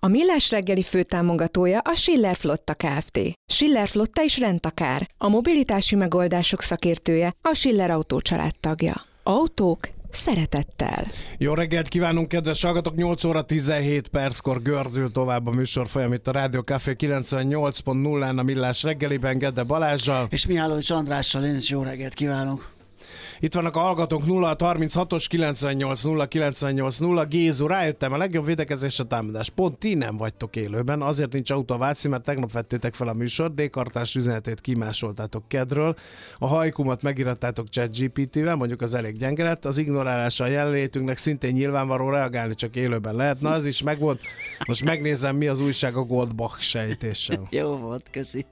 A 0.00 0.08
Millás 0.08 0.50
reggeli 0.50 0.82
főtámogatója 0.82 1.78
a 1.78 1.94
Schiller 1.94 2.36
Flotta 2.36 2.74
Kft. 2.74 3.20
Schiller 3.52 3.88
Flotta 3.88 4.22
is 4.22 4.38
rendtakár. 4.38 5.08
A 5.18 5.28
mobilitási 5.28 5.96
megoldások 5.96 6.62
szakértője 6.62 7.32
a 7.42 7.54
Schiller 7.54 7.90
Autó 7.90 8.20
tagja. 8.60 9.02
Autók 9.22 9.88
szeretettel. 10.10 11.06
Jó 11.38 11.54
reggelt 11.54 11.88
kívánunk, 11.88 12.28
kedves 12.28 12.62
hallgatók! 12.62 12.96
8 12.96 13.24
óra 13.24 13.42
17 13.42 14.08
perckor 14.08 14.62
gördül 14.62 15.12
tovább 15.12 15.46
a 15.46 15.50
műsor 15.50 15.88
folyam 15.88 16.12
itt 16.12 16.28
a 16.28 16.32
Rádió 16.32 16.60
Café 16.60 16.96
98.0-án 16.98 18.38
a 18.38 18.42
Millás 18.42 18.82
reggeliben 18.82 19.38
Gede 19.38 19.62
Balázsjal. 19.62 20.26
És 20.30 20.46
Mihálovics 20.46 20.90
Andrással 20.90 21.44
én 21.44 21.56
is 21.56 21.70
jó 21.70 21.82
reggelt 21.82 22.14
kívánok! 22.14 22.77
Itt 23.40 23.54
vannak 23.54 23.76
a 23.76 23.80
hallgatók 23.80 24.26
0 24.26 24.56
36-os 24.58 25.24
98 25.28 26.02
0 26.02 26.26
98 26.26 26.98
0. 26.98 27.24
Gézu, 27.24 27.66
rájöttem, 27.66 28.12
a 28.12 28.16
legjobb 28.16 28.44
védekezés 28.44 28.98
a 28.98 29.04
támadás. 29.04 29.50
Pont 29.50 29.78
ti 29.78 29.94
nem 29.94 30.16
vagytok 30.16 30.56
élőben, 30.56 31.02
azért 31.02 31.32
nincs 31.32 31.50
autó 31.50 31.74
a 31.74 31.78
Váci, 31.78 32.08
mert 32.08 32.22
tegnap 32.24 32.52
vettétek 32.52 32.94
fel 32.94 33.08
a 33.08 33.12
műsor, 33.12 33.54
D-kartás 33.54 34.14
üzenetét 34.14 34.60
kimásoltátok 34.60 35.48
kedről, 35.48 35.96
a 36.38 36.46
hajkumat 36.46 37.02
megírattátok 37.02 37.68
ChatGPT-vel, 37.68 38.56
mondjuk 38.56 38.80
az 38.80 38.94
elég 38.94 39.16
gyenge 39.16 39.44
lett, 39.44 39.64
az 39.64 39.78
ignorálása 39.78 40.44
a 40.44 40.48
jelenlétünknek 40.48 41.16
szintén 41.16 41.52
nyilvánvaló 41.52 42.10
reagálni 42.10 42.54
csak 42.54 42.76
élőben 42.76 43.14
lehet. 43.14 43.40
Na, 43.40 43.50
az 43.50 43.66
is 43.66 43.82
megvolt. 43.82 44.20
Most 44.66 44.84
megnézem, 44.84 45.36
mi 45.36 45.46
az 45.46 45.60
újság 45.60 45.96
a 45.96 46.02
Goldbach 46.02 46.60
sejtéssel. 46.60 47.46
Jó 47.50 47.76
volt, 47.76 48.06
köszi. 48.10 48.44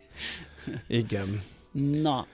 Igen. 0.88 1.42
Na, 2.02 2.26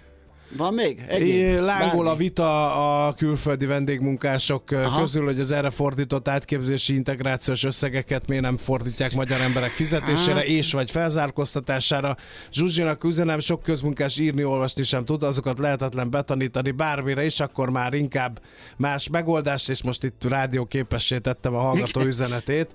van 0.57 0.75
még? 0.75 1.05
Egyéb? 1.07 1.61
Lángol 1.61 2.07
a 2.07 2.15
vita 2.15 3.07
a 3.07 3.15
külföldi 3.15 3.67
vendégmunkások 3.67 4.71
Aha. 4.71 5.01
közül, 5.01 5.25
hogy 5.25 5.41
az 5.41 5.53
erre 5.53 5.71
fordított 5.71 6.29
átképzési 6.29 6.95
integrációs 6.95 7.65
összegeket 7.65 8.27
miért 8.27 8.43
nem 8.43 8.57
fordítják 8.57 9.15
magyar 9.15 9.41
emberek 9.41 9.71
fizetésére 9.71 10.35
hát. 10.35 10.45
és 10.45 10.73
vagy 10.73 10.91
felzárkóztatására. 10.91 12.17
Zsuzsinak 12.53 13.05
üzenem, 13.05 13.39
sok 13.39 13.63
közmunkás 13.63 14.19
írni, 14.19 14.45
olvasni 14.45 14.83
sem 14.83 15.05
tud, 15.05 15.23
azokat 15.23 15.59
lehetetlen 15.59 16.11
betanítani 16.11 16.71
bármire 16.71 17.25
is, 17.25 17.41
akkor 17.41 17.71
már 17.71 17.93
inkább 17.93 18.41
más 18.77 19.09
megoldás, 19.09 19.69
és 19.69 19.83
most 19.83 20.05
itt 20.05 20.25
rádió 20.29 20.65
képessé 20.65 21.19
tettem 21.19 21.55
a 21.55 21.61
hallgató 21.61 22.01
üzenetét 22.01 22.71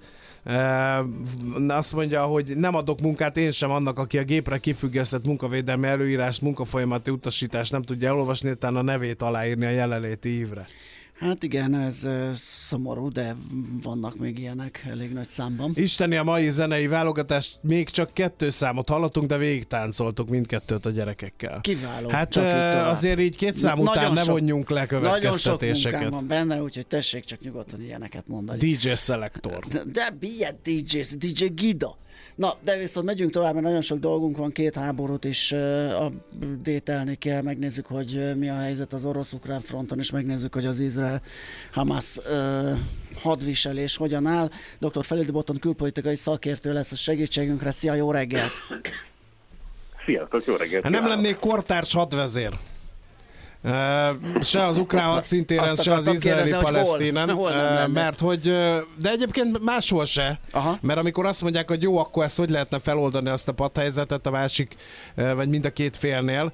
azt 1.67 1.93
mondja, 1.93 2.23
hogy 2.25 2.57
nem 2.57 2.75
adok 2.75 3.01
munkát 3.01 3.37
én 3.37 3.51
sem 3.51 3.71
annak, 3.71 3.99
aki 3.99 4.17
a 4.17 4.23
gépre 4.23 4.57
kifüggesztett 4.57 5.25
munkavédelmi 5.25 5.87
előírást, 5.87 6.41
munkafolyamati 6.41 7.11
utasítást 7.11 7.71
nem 7.71 7.81
tudja 7.81 8.07
elolvasni, 8.07 8.49
utána 8.49 8.79
a 8.79 8.81
nevét 8.81 9.21
aláírni 9.21 9.65
a 9.65 9.69
jelenléti 9.69 10.29
ívre. 10.37 10.67
Hát 11.19 11.43
igen, 11.43 11.75
ez 11.75 12.07
szomorú, 12.35 13.09
de 13.09 13.35
vannak 13.81 14.17
még 14.17 14.39
ilyenek 14.39 14.85
elég 14.89 15.13
nagy 15.13 15.27
számban. 15.27 15.71
Isteni 15.75 16.15
a 16.15 16.23
mai 16.23 16.49
zenei 16.49 16.87
válogatást, 16.87 17.57
még 17.61 17.89
csak 17.89 18.13
kettő 18.13 18.49
számot 18.49 18.89
hallottunk, 18.89 19.27
de 19.27 19.37
végig 19.37 19.67
táncoltuk 19.67 20.29
mindkettőt 20.29 20.85
a 20.85 20.89
gyerekekkel. 20.89 21.59
Kiváló. 21.61 22.09
Hát 22.09 22.35
uh, 22.35 22.87
azért 22.87 23.19
így 23.19 23.35
két 23.35 23.57
szám 23.57 23.77
Na, 23.77 23.91
után 23.91 24.13
ne 24.13 24.23
vonjunk 24.23 24.69
le 24.69 24.85
következtetéseket. 24.85 25.99
Nagyon 25.99 26.11
sok 26.11 26.19
van 26.19 26.27
benne, 26.27 26.61
úgyhogy 26.61 26.87
tessék 26.87 27.23
csak 27.23 27.39
nyugodtan 27.39 27.81
ilyeneket 27.81 28.27
mondani. 28.27 28.59
DJ 28.59 28.89
Selector. 28.95 29.65
De, 29.67 29.81
de 29.91 30.09
milyen 30.19 30.59
DJ? 30.63 30.99
DJ 31.17 31.45
Gida. 31.45 31.97
Na, 32.37 32.55
de 32.63 32.77
viszont 32.77 33.05
megyünk 33.05 33.31
tovább, 33.31 33.53
mert 33.53 33.65
nagyon 33.65 33.81
sok 33.81 33.99
dolgunk 33.99 34.37
van, 34.37 34.51
két 34.51 34.75
háborút 34.75 35.23
is 35.23 35.51
uh, 35.51 36.05
dételni 36.61 37.15
kell, 37.15 37.41
megnézzük, 37.41 37.85
hogy 37.85 38.33
mi 38.35 38.49
a 38.49 38.55
helyzet 38.55 38.93
az 38.93 39.05
orosz-ukrán 39.05 39.61
fronton, 39.61 39.99
és 39.99 40.11
megnézzük, 40.11 40.53
hogy 40.53 40.65
az 40.65 40.79
Izrael-Hamas 40.79 42.17
uh, 42.17 42.77
hadviselés 43.15 43.97
hogyan 43.97 44.25
áll. 44.25 44.49
Dr. 44.79 45.05
Felidi 45.05 45.31
Boton 45.31 45.59
külpolitikai 45.59 46.15
szakértő 46.15 46.73
lesz 46.73 46.91
a 46.91 46.95
segítségünkre. 46.95 47.71
Szia, 47.71 47.93
jó 47.93 48.11
reggelt! 48.11 48.51
Sziasztok, 50.05 50.45
jó 50.45 50.55
reggelt! 50.55 50.83
Ha 50.83 50.89
nem 50.89 51.07
lennék 51.07 51.35
kortárs 51.39 51.93
hadvezér, 51.93 52.59
se 54.41 54.65
az 54.65 54.77
ukrán 54.77 55.09
hadszintéren, 55.09 55.75
se 55.75 55.93
az 55.93 56.07
izraeli 56.07 56.51
palesztinen, 56.61 57.29
hol, 57.29 57.51
hol 57.51 57.87
mert 57.87 58.19
hogy, 58.19 58.41
de 58.95 59.09
egyébként 59.09 59.63
máshol 59.63 60.05
se, 60.05 60.39
Aha. 60.51 60.77
mert 60.81 60.99
amikor 60.99 61.25
azt 61.25 61.41
mondják, 61.41 61.67
hogy 61.67 61.81
jó, 61.81 61.97
akkor 61.97 62.23
ezt 62.23 62.37
hogy 62.37 62.49
lehetne 62.49 62.79
feloldani 62.79 63.29
azt 63.29 63.47
a 63.47 63.51
padhelyzetet 63.51 64.25
a 64.25 64.29
másik, 64.29 64.75
vagy 65.15 65.49
mind 65.49 65.65
a 65.65 65.69
két 65.69 65.97
félnél, 65.97 66.51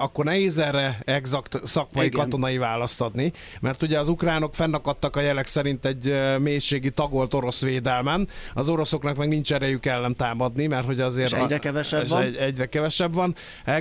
akkor 0.00 0.24
nehéz 0.24 0.58
erre 0.58 0.98
exakt 1.04 1.60
szakmai 1.62 2.06
Igen. 2.06 2.20
katonai 2.20 2.58
választ 2.58 3.00
adni, 3.00 3.32
mert 3.60 3.82
ugye 3.82 3.98
az 3.98 4.08
ukránok 4.08 4.54
fennakadtak 4.54 5.16
a 5.16 5.20
jelek 5.20 5.46
szerint 5.46 5.84
egy 5.84 6.14
mélységi 6.38 6.90
tagolt 6.90 7.34
orosz 7.34 7.62
védelmen, 7.62 8.28
az 8.54 8.68
oroszoknak 8.68 9.16
meg 9.16 9.28
nincs 9.28 9.52
erejük 9.52 9.86
ellen 9.86 10.16
támadni, 10.16 10.66
mert 10.66 10.86
hogy 10.86 11.00
azért 11.00 11.32
És 11.32 11.38
egyre 11.38 11.58
kevesebb 11.58 12.04
a, 12.04 12.08
van. 12.08 12.22
Egy, 12.22 12.36
egyre 12.36 12.66
kevesebb 12.66 13.14
van. 13.14 13.34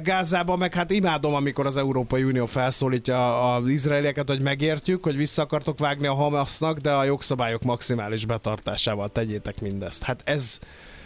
Gázában 0.04 0.58
meg 0.58 0.74
hát 0.74 0.92
imádom, 0.92 1.34
amikor 1.34 1.66
az 1.66 1.78
Európai 1.78 2.24
Unió 2.24 2.46
felszólítja 2.56 3.54
az 3.54 3.68
izraelieket, 3.68 4.28
hogy 4.28 4.42
megértjük, 4.42 5.04
hogy 5.04 5.18
vissza 5.18 5.42
akartok 5.42 5.80
vágni 5.80 6.08
a 6.08 6.14
Hamasnak, 6.14 6.78
de 6.78 6.92
a 6.92 7.04
jogszabályok 7.04 7.64
maximális 7.64 8.26
betartásával 8.26 9.10
tegyétek 9.10 9.62
mindezt. 9.62 10.04
Hát 10.04 10.22
ez 10.24 10.60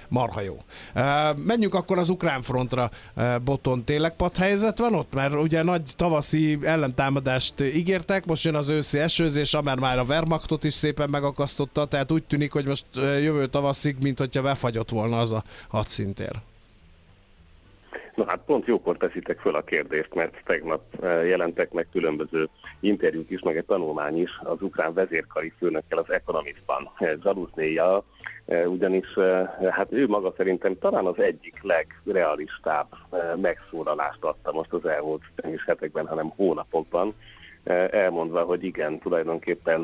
marha 0.08 0.42
jó. 0.42 0.58
Menjünk 1.36 1.74
akkor 1.74 1.98
az 1.98 2.10
ukrán 2.10 2.42
frontra, 2.42 2.92
Boton. 3.44 3.84
Tényleg 3.84 4.14
helyzet 4.38 4.78
van 4.80 4.94
ott? 4.94 5.14
Mert 5.14 5.34
ugye 5.34 5.64
nagy 5.64 5.82
tavaszi 5.96 6.60
ellentámadást 6.62 7.62
ígértek, 7.62 8.26
most 8.26 8.44
jön 8.44 8.56
az 8.56 8.70
őszi 8.70 9.00
esőzés, 9.00 9.54
amár 9.54 9.78
már 9.78 10.00
a 10.00 10.04
Wehrmachtot 10.04 10.64
is 10.64 10.74
szépen 10.74 11.10
megakasztotta, 11.10 11.86
tehát 11.86 12.12
úgy 12.12 12.24
tűnik, 12.24 12.52
hogy 12.52 12.66
most 12.66 12.86
jövő 12.96 13.48
tavaszig, 13.48 13.96
mint 14.02 14.18
hogyha 14.18 14.42
befagyott 14.42 14.90
volna 14.90 15.20
az 15.20 15.32
a 15.32 15.44
hadszintér. 15.68 16.32
Na 18.16 18.26
hát 18.28 18.40
pont 18.46 18.66
jókor 18.66 18.98
teszitek 18.98 19.40
föl 19.40 19.56
a 19.56 19.62
kérdést, 19.62 20.14
mert 20.14 20.42
tegnap 20.46 20.82
eh, 21.02 21.28
jelentek 21.28 21.72
meg 21.72 21.88
különböző 21.92 22.50
interjúk 22.80 23.30
is, 23.30 23.42
meg 23.42 23.58
egy 23.58 23.66
tanulmány 23.66 24.22
is 24.22 24.40
az 24.44 24.62
ukrán 24.62 24.94
vezérkari 24.94 25.54
főnökkel 25.58 25.98
az 25.98 26.12
Economistban, 26.12 26.92
eh, 26.98 27.14
Zsalusznéjjal, 27.24 28.04
eh, 28.46 28.72
ugyanis 28.72 29.14
hát 29.70 29.92
ő 29.92 30.08
maga 30.08 30.34
szerintem 30.38 30.78
talán 30.80 31.06
az 31.06 31.20
egyik 31.20 31.60
legrealistább 31.62 32.88
megszólalást 33.36 34.24
adta 34.24 34.52
most 34.52 34.74
az 34.74 34.86
elmúlt 34.86 35.22
nem 35.36 35.54
is 35.54 35.66
hetekben, 35.66 36.08
hanem 36.08 36.34
hónapokban, 36.36 37.14
elmondva, 37.92 38.44
hogy 38.44 38.64
igen, 38.64 39.00
tulajdonképpen 39.00 39.84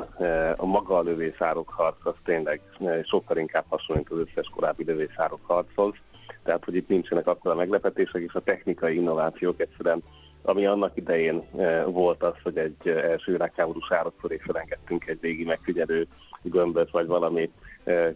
a 0.58 0.66
maga 0.66 0.98
a 0.98 1.02
lövészárok 1.02 1.70
harc 1.70 2.06
az 2.06 2.14
tényleg 2.24 2.62
sokkal 3.04 3.38
inkább 3.38 3.66
hasonlít 3.70 4.10
az 4.10 4.18
összes 4.18 4.50
korábbi 4.56 4.84
lövészárok 4.84 5.40
harchoz, 5.44 5.94
tehát 6.44 6.63
hogy 6.63 6.75
itt 6.75 6.88
nincsenek 6.88 7.28
a 7.28 7.56
meglepetések, 7.56 8.22
és 8.22 8.34
a 8.34 8.41
technikai 8.41 8.96
innovációk 8.96 9.59
egyszerűen 9.59 10.03
ami 10.46 10.66
annak 10.66 10.91
idején 10.97 11.44
e, 11.58 11.84
volt 11.84 12.24
az, 12.24 12.34
hogy 12.44 12.58
egy 12.58 12.75
e, 12.88 12.90
első 12.90 13.31
világháború 13.31 13.80
fölé 14.19 14.38
felengedtünk 14.38 15.08
egy 15.08 15.18
régi 15.22 15.44
megfigyelő 15.44 16.08
gömböt, 16.41 16.91
vagy 16.91 17.08
valami 17.08 17.52
e, 17.84 18.16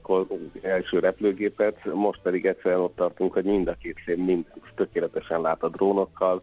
első 0.61 0.99
repülőgépet, 0.99 1.85
most 1.93 2.19
pedig 2.21 2.45
egyszerűen 2.45 2.81
ott 2.81 2.95
tartunk, 2.95 3.33
hogy 3.33 3.43
mind 3.43 3.67
a 3.67 3.75
két 3.81 3.97
szép 4.05 4.17
mind 4.17 4.45
tökéletesen 4.75 5.41
lát 5.41 5.63
a 5.63 5.69
drónokkal, 5.69 6.41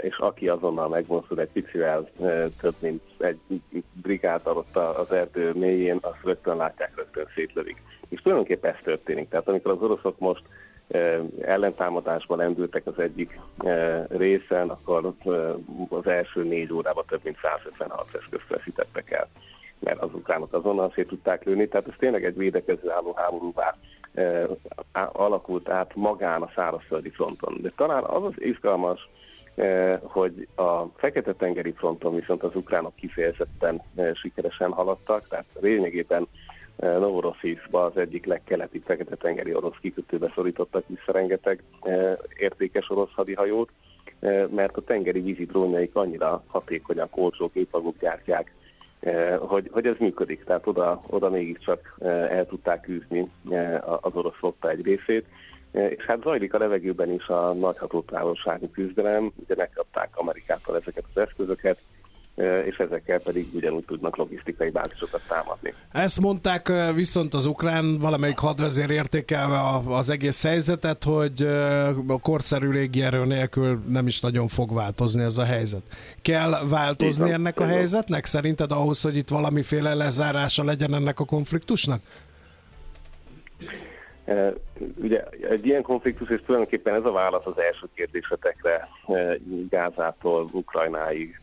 és 0.00 0.18
aki 0.18 0.48
azonnal 0.48 0.88
megmozdul 0.88 1.40
egy 1.40 1.48
picivel 1.52 2.10
több, 2.60 2.74
mint 2.78 3.02
egy 3.18 3.38
brigád 3.92 4.40
ott 4.44 4.76
az 4.76 5.12
erdő 5.12 5.52
mélyén, 5.54 5.98
azt 6.00 6.24
rögtön 6.24 6.56
látják, 6.56 6.92
rögtön 6.96 7.26
szétlövik. 7.34 7.82
És 8.08 8.22
tulajdonképpen 8.22 8.72
ez 8.72 8.80
történik. 8.82 9.28
Tehát 9.28 9.48
amikor 9.48 9.70
az 9.70 9.82
oroszok 9.82 10.18
most 10.18 10.42
ellentámadásban 11.40 12.38
lendültek 12.38 12.86
az 12.86 12.98
egyik 12.98 13.40
részen, 14.08 14.68
akkor 14.68 15.12
az 15.88 16.06
első 16.06 16.42
négy 16.42 16.72
órában 16.72 17.04
több 17.08 17.20
mint 17.24 17.38
150 17.42 17.90
harceszközt 17.90 18.48
veszítettek 18.48 19.10
el, 19.10 19.28
mert 19.78 20.00
az 20.00 20.14
ukránok 20.14 20.52
azonnal 20.52 20.92
szét 20.94 21.08
tudták 21.08 21.44
lőni, 21.44 21.68
tehát 21.68 21.88
ez 21.88 21.94
tényleg 21.98 22.24
egy 22.24 22.36
védekező 22.36 22.90
álló 22.90 23.12
háborúvá 23.16 23.76
alakult 25.12 25.68
át 25.68 25.94
magán 25.94 26.42
a 26.42 26.50
szárazföldi 26.54 27.10
fronton. 27.10 27.58
De 27.62 27.72
talán 27.76 28.04
az 28.04 28.22
az 28.22 28.34
izgalmas, 28.36 29.08
hogy 30.02 30.48
a 30.54 30.82
Fekete-tengeri 30.96 31.72
fronton 31.72 32.14
viszont 32.14 32.42
az 32.42 32.54
ukránok 32.54 32.94
kifejezetten 32.94 33.82
sikeresen 34.14 34.72
haladtak, 34.72 35.28
tehát 35.28 35.46
lényegében 35.60 36.28
Eh, 36.76 36.98
Novorossziszba, 36.98 37.84
az 37.84 37.96
egyik 37.96 38.26
legkeleti 38.26 38.82
fekete-tengeri 38.84 39.54
orosz 39.54 39.76
kikötőbe 39.80 40.32
szorítottak 40.34 40.84
vissza 40.86 41.12
rengeteg 41.12 41.62
eh, 41.82 42.16
értékes 42.38 42.90
orosz 42.90 43.12
hadihajót, 43.12 43.70
mert 44.50 44.76
a 44.76 44.80
tengeri 44.80 45.20
vízi 45.20 45.44
drónjaik 45.44 45.94
annyira 45.94 46.42
hatékonyak, 46.46 47.16
olcsók, 47.16 47.54
épp 47.54 47.72
maguk 47.72 47.98
gyártják, 47.98 48.54
hogy, 49.38 49.70
hogy 49.72 49.86
ez 49.86 49.94
működik. 49.98 50.44
Tehát 50.44 50.66
oda, 50.66 51.02
oda 51.06 51.30
mégiscsak 51.30 51.96
el 52.30 52.46
tudták 52.46 52.88
űzni 52.88 53.30
az 54.00 54.14
orosz 54.14 54.34
flotta 54.34 54.70
egy 54.70 54.84
részét. 54.84 55.26
És 55.72 56.04
hát 56.04 56.22
zajlik 56.22 56.54
a 56.54 56.58
levegőben 56.58 57.12
is 57.12 57.28
a 57.28 57.52
nagy 57.52 57.78
hatótávolságú 57.78 58.70
küzdelem, 58.70 59.32
ugye 59.36 59.54
megkapták 59.56 60.08
Amerikától 60.12 60.76
ezeket 60.76 61.04
az 61.14 61.22
eszközöket, 61.22 61.78
és 62.64 62.76
ezekkel 62.76 63.20
pedig 63.20 63.54
ugyanúgy 63.54 63.84
tudnak 63.84 64.16
logisztikai 64.16 64.70
bázisokat 64.70 65.20
támadni. 65.28 65.74
Ezt 65.92 66.20
mondták 66.20 66.72
viszont 66.94 67.34
az 67.34 67.46
ukrán 67.46 67.98
valamelyik 67.98 68.38
hadvezér 68.38 68.90
értékelve 68.90 69.60
az 69.96 70.10
egész 70.10 70.42
helyzetet, 70.42 71.04
hogy 71.04 71.42
a 72.06 72.20
korszerű 72.20 72.70
légierő 72.70 73.24
nélkül 73.24 73.82
nem 73.88 74.06
is 74.06 74.20
nagyon 74.20 74.48
fog 74.48 74.74
változni 74.74 75.22
ez 75.22 75.38
a 75.38 75.44
helyzet. 75.44 75.82
Kell 76.22 76.66
változni 76.68 77.24
Igen, 77.24 77.38
ennek 77.38 77.60
a 77.60 77.64
helyzetnek 77.64 78.24
szerinted 78.24 78.70
ahhoz, 78.70 79.02
hogy 79.02 79.16
itt 79.16 79.28
valamiféle 79.28 79.94
lezárása 79.94 80.64
legyen 80.64 80.94
ennek 80.94 81.20
a 81.20 81.24
konfliktusnak? 81.24 82.00
Ugye 85.02 85.24
egy 85.50 85.66
ilyen 85.66 85.82
konfliktus, 85.82 86.28
és 86.28 86.40
tulajdonképpen 86.46 86.94
ez 86.94 87.04
a 87.04 87.12
válasz 87.12 87.46
az 87.46 87.58
első 87.58 87.86
kérdésetekre 87.94 88.88
Gázától 89.68 90.48
Ukrajnáig 90.52 91.40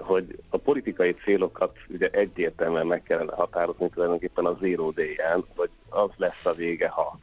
hogy 0.00 0.38
a 0.48 0.56
politikai 0.56 1.14
célokat 1.24 1.76
ugye 1.88 2.08
egyértelműen 2.08 2.86
meg 2.86 3.02
kellene 3.02 3.34
határozni 3.34 3.88
tulajdonképpen 3.88 4.46
a 4.46 4.58
zero 4.60 4.90
day-en, 4.90 5.44
hogy 5.56 5.70
az 5.88 6.10
lesz 6.16 6.46
a 6.46 6.52
vége, 6.52 6.88
ha. 6.88 7.18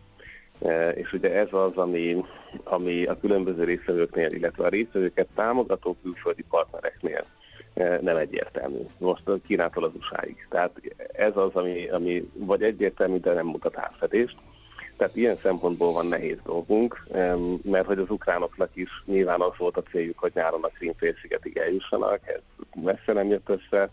Eh, 0.59 0.97
és 0.97 1.13
ugye 1.13 1.33
ez 1.33 1.47
az, 1.51 1.77
ami, 1.77 2.23
ami 2.63 3.05
a 3.05 3.19
különböző 3.19 3.63
részvevőknél, 3.63 4.31
illetve 4.31 4.65
a 4.65 4.69
részvevőket 4.69 5.27
támogató 5.35 5.97
külföldi 6.01 6.43
partnereknél 6.49 7.25
eh, 7.73 7.99
nem 8.01 8.17
egyértelmű. 8.17 8.79
Most 8.97 9.27
a 9.27 9.37
Kínától 9.47 9.83
az 9.83 9.91
usa. 9.97 10.23
Tehát 10.49 10.71
ez 11.11 11.37
az, 11.37 11.55
ami, 11.55 11.87
ami 11.87 12.29
vagy 12.33 12.63
egyértelmű, 12.63 13.17
de 13.17 13.33
nem 13.33 13.45
mutat 13.45 13.77
átfedést. 13.77 14.37
Tehát 14.99 15.15
ilyen 15.15 15.39
szempontból 15.41 15.91
van 15.91 16.05
nehéz 16.05 16.37
dolgunk, 16.43 17.07
mert 17.61 17.85
hogy 17.85 17.99
az 17.99 18.09
ukránoknak 18.09 18.69
is 18.73 19.03
nyilván 19.05 19.41
az 19.41 19.57
volt 19.57 19.77
a 19.77 19.83
céljuk, 19.83 20.19
hogy 20.19 20.31
nyáron 20.33 20.63
a 20.63 20.67
Krímfélszigetig 20.67 21.57
eljussanak, 21.57 22.19
ez 22.27 22.41
messze 22.83 23.13
nem 23.13 23.27
jött 23.27 23.49
össze, 23.49 23.89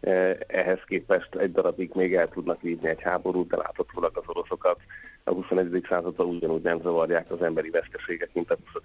e, 0.00 0.36
ehhez 0.46 0.78
képest 0.86 1.34
egy 1.34 1.52
darabig 1.52 1.90
még 1.94 2.14
el 2.14 2.28
tudnak 2.28 2.60
vívni 2.60 2.88
egy 2.88 3.02
háborút, 3.02 3.48
de 3.48 3.56
láthatólag 3.56 4.16
az 4.16 4.22
oroszokat 4.26 4.76
a 5.24 5.32
21. 5.32 5.86
században 5.88 6.26
ugyanúgy 6.26 6.62
nem 6.62 6.80
zavarják 6.80 7.30
az 7.30 7.42
emberi 7.42 7.70
veszteségek, 7.70 8.30
mint 8.32 8.50
a 8.50 8.56
20 8.72 8.82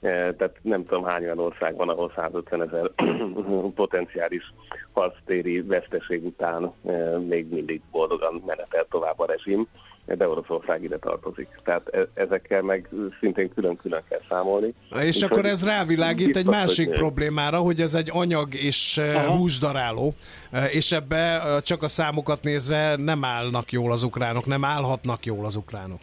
e, 0.00 0.34
Tehát 0.34 0.56
nem 0.62 0.86
tudom 0.86 1.04
hány 1.04 1.22
olyan 1.22 1.38
ország 1.38 1.76
van, 1.76 1.88
ahol 1.88 2.12
150 2.16 2.62
ezer 2.62 2.90
potenciális 3.74 4.54
harctéri 4.92 5.60
veszteség 5.60 6.24
után 6.24 6.72
e, 6.86 7.18
még 7.18 7.48
mindig 7.48 7.80
boldogan 7.90 8.42
menetel 8.46 8.86
tovább 8.90 9.18
a 9.18 9.26
rezsim 9.26 9.66
de 10.14 10.28
Oroszország 10.28 10.82
ide 10.82 10.98
tartozik. 10.98 11.48
Tehát 11.64 11.88
e- 11.88 12.08
ezekkel 12.14 12.62
meg 12.62 12.88
szintén 13.20 13.54
külön-külön 13.54 14.02
kell 14.08 14.20
számolni. 14.28 14.74
És 15.00 15.22
akkor 15.22 15.44
ez 15.44 15.64
rávilágít 15.64 16.26
biztos, 16.26 16.42
egy 16.42 16.48
másik 16.48 16.88
hogy... 16.88 16.98
problémára, 16.98 17.58
hogy 17.58 17.80
ez 17.80 17.94
egy 17.94 18.10
anyag 18.12 18.54
és 18.54 18.98
e, 18.98 19.14
Aha. 19.14 19.36
húsdaráló, 19.36 20.14
e, 20.50 20.64
és 20.64 20.92
ebbe 20.92 21.42
csak 21.62 21.82
a 21.82 21.88
számokat 21.88 22.42
nézve 22.42 22.96
nem 22.96 23.24
állnak 23.24 23.72
jól 23.72 23.92
az 23.92 24.02
ukránok, 24.02 24.46
nem 24.46 24.64
állhatnak 24.64 25.26
jól 25.26 25.44
az 25.44 25.56
ukránok. 25.56 26.00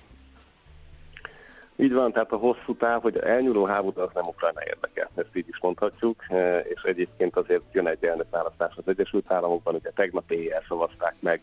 Így 1.76 1.94
van, 1.94 2.12
tehát 2.12 2.32
a 2.32 2.36
hosszú 2.36 2.76
táv, 2.76 3.02
hogy 3.02 3.18
elnyúló 3.18 3.66
háború 3.66 4.02
az 4.02 4.10
nem 4.14 4.26
Ukrajna 4.28 4.60
érdeke, 4.66 5.10
ezt 5.16 5.30
így 5.34 5.48
is 5.48 5.60
mondhatjuk, 5.62 6.24
és 6.64 6.82
egyébként 6.82 7.36
azért 7.38 7.62
jön 7.72 7.88
egy 7.88 8.04
elnökválasztás 8.06 8.74
az 8.76 8.84
Egyesült 8.86 9.32
Államokban, 9.32 9.76
ugye 9.76 9.90
tegnap 9.96 10.32
éjjel 10.32 10.64
szavazták 10.68 11.16
meg 11.20 11.42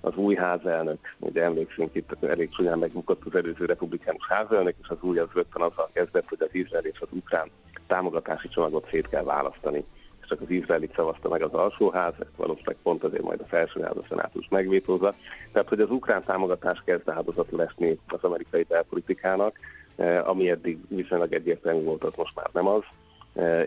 az 0.00 0.16
új 0.16 0.34
házelnök, 0.34 0.98
ugye 1.18 1.42
emlékszünk 1.42 1.94
itt, 1.94 2.22
elég 2.22 2.50
csúnyán 2.50 2.78
megbukott 2.78 3.24
az 3.24 3.34
előző 3.34 3.64
republikánus 3.64 4.26
házelnök, 4.26 4.74
és 4.82 4.88
az 4.88 4.96
új 5.00 5.18
az 5.18 5.28
rögtön 5.34 5.62
azzal 5.62 5.90
kezdett, 5.92 6.28
hogy 6.28 6.38
az 6.40 6.54
izrael 6.54 6.84
és 6.84 7.00
az 7.00 7.08
ukrán 7.10 7.50
támogatási 7.86 8.48
csomagot 8.48 8.88
szét 8.90 9.08
kell 9.08 9.24
választani. 9.24 9.84
És 10.20 10.26
csak 10.26 10.40
az 10.40 10.50
izraeli 10.50 10.90
szavazta 10.94 11.28
meg 11.28 11.42
az 11.42 11.52
alsóház, 11.52 12.12
ezt 12.18 12.36
valószínűleg 12.36 12.76
pont 12.82 13.04
azért 13.04 13.22
majd 13.22 13.40
a 13.40 13.46
felsőház 13.46 13.96
a 13.96 14.04
szenátus 14.08 14.48
megvétózza. 14.48 15.14
Tehát, 15.52 15.68
hogy 15.68 15.80
az 15.80 15.90
ukrán 15.90 16.24
támogatás 16.24 16.82
kezd 16.84 17.08
áldozatul 17.08 17.58
lesni 17.58 17.98
az 18.08 18.22
amerikai 18.22 18.62
belpolitikának, 18.68 19.58
eh, 19.96 20.28
ami 20.28 20.50
eddig 20.50 20.78
viszonylag 20.88 21.32
egyértelmű 21.32 21.82
volt, 21.82 22.04
az 22.04 22.14
most 22.16 22.36
már 22.36 22.48
nem 22.52 22.66
az 22.66 22.82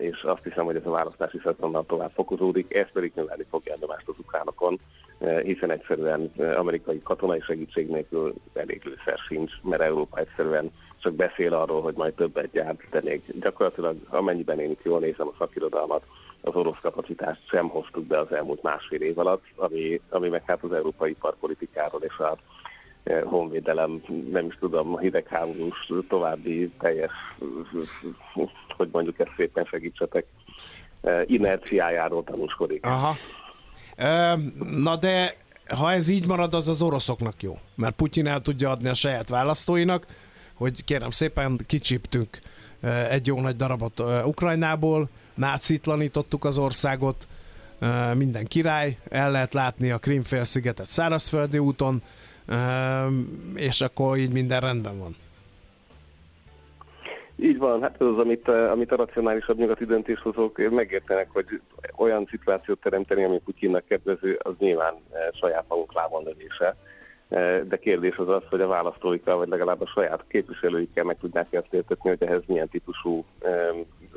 és 0.00 0.22
azt 0.22 0.42
hiszem, 0.42 0.64
hogy 0.64 0.76
ez 0.76 0.86
a 0.86 0.90
választási 0.90 1.40
szezonnal 1.44 1.84
tovább 1.86 2.10
fokozódik, 2.14 2.74
ez 2.74 2.90
pedig 2.92 3.12
növelni 3.14 3.44
fogja 3.50 3.74
a 3.74 3.76
nyomást 3.80 4.08
az 4.08 4.14
ukránokon, 4.18 4.80
e, 5.18 5.40
hiszen 5.40 5.70
egyszerűen 5.70 6.32
e, 6.38 6.58
amerikai 6.58 7.00
katonai 7.02 7.40
segítség 7.40 7.88
nélkül 7.88 8.34
elég 8.54 8.84
lőszer 8.84 9.18
sincs, 9.18 9.52
mert 9.62 9.82
Európa 9.82 10.18
egyszerűen 10.18 10.70
csak 10.98 11.14
beszél 11.14 11.54
arról, 11.54 11.82
hogy 11.82 11.94
majd 11.94 12.14
többet 12.14 12.50
gyárt, 12.50 12.80
de 12.90 13.00
még 13.04 13.22
gyakorlatilag 13.40 13.96
amennyiben 14.08 14.60
én 14.60 14.76
jól 14.82 15.00
nézem 15.00 15.26
a 15.26 15.34
szakirodalmat, 15.38 16.04
az 16.40 16.54
orosz 16.54 16.80
kapacitást 16.80 17.48
sem 17.48 17.68
hoztuk 17.68 18.04
be 18.04 18.18
az 18.18 18.32
elmúlt 18.32 18.62
másfél 18.62 19.00
év 19.00 19.18
alatt, 19.18 19.44
ami, 19.56 20.00
ami 20.08 20.28
meg 20.28 20.42
hát 20.46 20.62
az 20.62 20.72
európai 20.72 21.10
iparpolitikáról 21.10 22.02
és 22.02 22.18
a 22.18 22.38
honvédelem, 23.24 24.02
nem 24.30 24.46
is 24.46 24.56
tudom, 24.58 24.98
hidegháborús 24.98 25.90
további 26.08 26.72
teljes, 26.78 27.12
hogy 28.76 28.88
mondjuk 28.92 29.18
ezt 29.18 29.32
szépen 29.36 29.64
segítsetek, 29.64 30.24
eh, 31.00 31.22
inerciájáról 31.26 32.24
tanúskodik. 32.24 32.84
Aha. 32.84 33.16
Na 34.70 34.96
de 34.96 35.36
ha 35.68 35.92
ez 35.92 36.08
így 36.08 36.26
marad, 36.26 36.54
az 36.54 36.68
az 36.68 36.82
oroszoknak 36.82 37.42
jó. 37.42 37.58
Mert 37.74 37.96
Putyin 37.96 38.26
el 38.26 38.40
tudja 38.40 38.70
adni 38.70 38.88
a 38.88 38.94
saját 38.94 39.28
választóinak, 39.28 40.06
hogy 40.54 40.84
kérem 40.84 41.10
szépen 41.10 41.60
kicsiptünk 41.66 42.38
eh, 42.80 43.12
egy 43.12 43.26
jó 43.26 43.40
nagy 43.40 43.56
darabot 43.56 44.00
Ukrajnából, 44.24 45.08
nácitlanítottuk 45.34 46.44
az 46.44 46.58
országot, 46.58 47.26
minden 48.14 48.44
király, 48.44 48.98
el 49.08 49.30
lehet 49.30 49.54
látni 49.54 49.90
a 49.90 49.98
Krimfélszigetet 49.98 50.86
szárazföldi 50.86 51.58
úton, 51.58 52.02
és 53.54 53.80
akkor 53.80 54.16
így 54.16 54.32
minden 54.32 54.60
rendben 54.60 54.98
van. 54.98 55.16
Így 57.36 57.58
van, 57.58 57.82
hát 57.82 58.00
ez 58.00 58.06
az, 58.06 58.18
amit, 58.18 58.48
eh, 58.48 58.70
amit 58.70 58.92
a 58.92 58.96
racionálisabb 58.96 59.58
nyugati 59.58 59.84
döntéshozók 59.84 60.70
megértenek, 60.70 61.28
hogy 61.32 61.46
olyan 61.96 62.26
szituációt 62.30 62.80
teremteni, 62.80 63.24
ami 63.24 63.38
Putyinnak 63.38 63.84
kedvező, 63.86 64.38
az 64.42 64.52
nyilván 64.58 64.94
eh, 64.94 65.20
saját 65.32 65.64
magunk 65.68 65.94
lábon 65.94 66.22
növése. 66.22 66.76
Eh, 67.28 67.60
de 67.68 67.76
kérdés 67.76 68.16
az 68.16 68.28
az, 68.28 68.42
hogy 68.50 68.60
a 68.60 68.66
választóikkal, 68.66 69.36
vagy 69.36 69.48
legalább 69.48 69.80
a 69.80 69.86
saját 69.86 70.24
képviselőikkel 70.28 71.04
meg 71.04 71.18
tudják 71.18 71.52
ezt 71.52 71.72
értetni, 71.72 72.08
hogy 72.08 72.22
ehhez 72.22 72.42
milyen 72.46 72.68
típusú, 72.68 73.24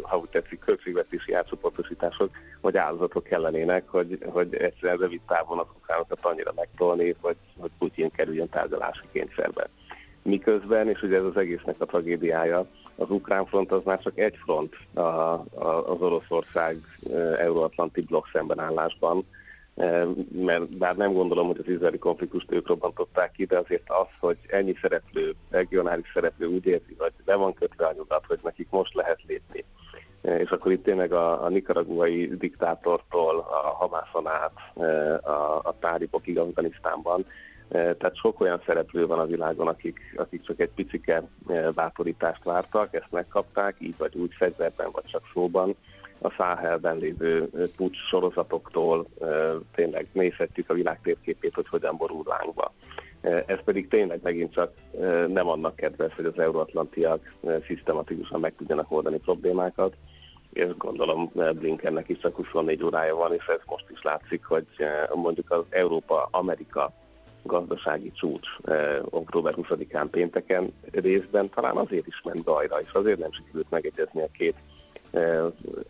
ha 0.01 0.17
úgy 0.17 0.29
tetszik, 0.29 0.59
költségvetési 0.59 1.33
átcsoportosítások, 1.33 2.29
vagy 2.61 2.77
áldozatok 2.77 3.23
kellenének, 3.23 3.83
hogy, 3.87 4.17
hogy 4.25 4.55
egyszerűen 4.55 4.97
rövid 4.97 5.21
távon 5.27 5.59
az 5.59 5.67
ukránokat 5.77 6.25
annyira 6.25 6.53
megtolni, 6.55 7.15
hogy, 7.21 7.35
hogy 7.57 7.71
Putyin 7.77 8.11
kerüljön 8.11 8.49
tárgyalási 8.49 9.03
kényszerbe. 9.11 9.69
Miközben, 10.21 10.89
és 10.89 11.01
ugye 11.01 11.17
ez 11.17 11.23
az 11.23 11.37
egésznek 11.37 11.75
a 11.79 11.85
tragédiája, 11.85 12.65
az 12.95 13.09
ukrán 13.09 13.45
front 13.45 13.71
az 13.71 13.81
már 13.83 13.99
csak 14.01 14.19
egy 14.19 14.35
front 14.43 14.75
a, 14.93 14.99
a, 14.99 15.43
az 15.91 16.01
Oroszország 16.01 16.77
euróatlanti 17.39 18.01
blokk 18.01 18.25
szembenállásban, 18.31 19.25
mert 20.31 20.77
bár 20.77 20.95
nem 20.95 21.13
gondolom, 21.13 21.47
hogy 21.47 21.59
az 21.59 21.67
izraeli 21.67 21.97
konfliktust 21.97 22.51
ők 22.51 22.67
robbantották 22.67 23.31
ki, 23.31 23.45
de 23.45 23.57
azért 23.57 23.89
az, 23.89 24.07
hogy 24.19 24.37
ennyi 24.47 24.75
szereplő, 24.81 25.33
regionális 25.49 26.11
szereplő 26.13 26.47
úgy 26.47 26.65
érzi, 26.65 26.95
hogy 26.97 27.11
be 27.25 27.35
van 27.35 27.53
kötve 27.53 27.85
a 27.85 27.93
nyugat, 27.97 28.25
hogy 28.27 28.39
nekik 28.43 28.67
most 28.69 28.93
lehet 28.93 29.19
lépni. 29.27 29.65
És 30.21 30.49
akkor 30.49 30.71
itt 30.71 30.83
tényleg 30.83 31.13
a, 31.13 31.43
a 31.43 31.49
nikaraguai 31.49 32.37
diktátortól 32.37 33.37
a 33.37 33.67
Hamászon 33.67 34.27
át 34.27 34.75
a, 35.23 35.59
a 35.63 35.75
tálibokig 35.79 36.37
Afganisztánban, 36.37 37.25
tehát 37.69 38.15
sok 38.15 38.39
olyan 38.39 38.61
szereplő 38.65 39.07
van 39.07 39.19
a 39.19 39.25
világon, 39.25 39.67
akik, 39.67 39.99
akik 40.17 40.41
csak 40.41 40.59
egy 40.59 40.71
picike 40.75 41.23
bátorítást 41.73 42.43
vártak, 42.43 42.93
ezt 42.93 43.11
megkapták, 43.11 43.75
így 43.79 43.97
vagy 43.97 44.15
úgy 44.15 44.33
fegyverben, 44.33 44.89
vagy 44.91 45.05
csak 45.05 45.21
szóban 45.33 45.75
a 46.21 46.33
Száhelben 46.37 46.97
lévő 46.97 47.49
pucs 47.75 47.97
sorozatoktól 47.97 49.07
tényleg 49.75 50.07
nézhetjük 50.11 50.69
a 50.69 50.73
világ 50.73 50.99
térképét, 51.03 51.53
hogy 51.53 51.67
hogyan 51.67 51.97
borul 51.97 52.23
lángba. 52.25 52.73
Ez 53.45 53.63
pedig 53.63 53.87
tényleg 53.87 54.19
megint 54.23 54.53
csak 54.53 54.73
nem 55.27 55.47
annak 55.47 55.75
kedves, 55.75 56.13
hogy 56.15 56.25
az 56.25 56.39
euróatlantiak 56.39 57.33
szisztematikusan 57.65 58.39
meg 58.39 58.53
tudjanak 58.57 58.91
oldani 58.91 59.17
problémákat, 59.17 59.95
és 60.53 60.67
gondolom 60.77 61.31
Blinkennek 61.53 62.09
is 62.09 62.17
csak 62.17 62.35
24 62.35 62.83
órája 62.83 63.15
van, 63.15 63.33
és 63.33 63.45
ez 63.45 63.59
most 63.65 63.89
is 63.89 64.01
látszik, 64.01 64.45
hogy 64.45 64.67
mondjuk 65.13 65.51
az 65.51 65.63
Európa-Amerika 65.69 66.93
gazdasági 67.43 68.11
csúcs 68.11 68.47
október 69.09 69.53
20-án 69.57 70.07
pénteken 70.11 70.73
részben 70.91 71.49
talán 71.49 71.75
azért 71.75 72.07
is 72.07 72.21
ment 72.23 72.43
gajra, 72.43 72.81
és 72.81 72.91
azért 72.91 73.19
nem 73.19 73.31
sikerült 73.31 73.69
megegyezni 73.69 74.21
a 74.21 74.29
két 74.37 74.55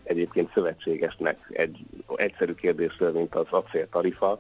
egyébként 0.04 0.52
szövetségesnek 0.54 1.38
egy 1.50 1.86
egyszerű 2.16 2.54
kérdésről, 2.54 3.12
mint 3.12 3.36
az 3.36 3.48
acéltarifa, 3.50 4.40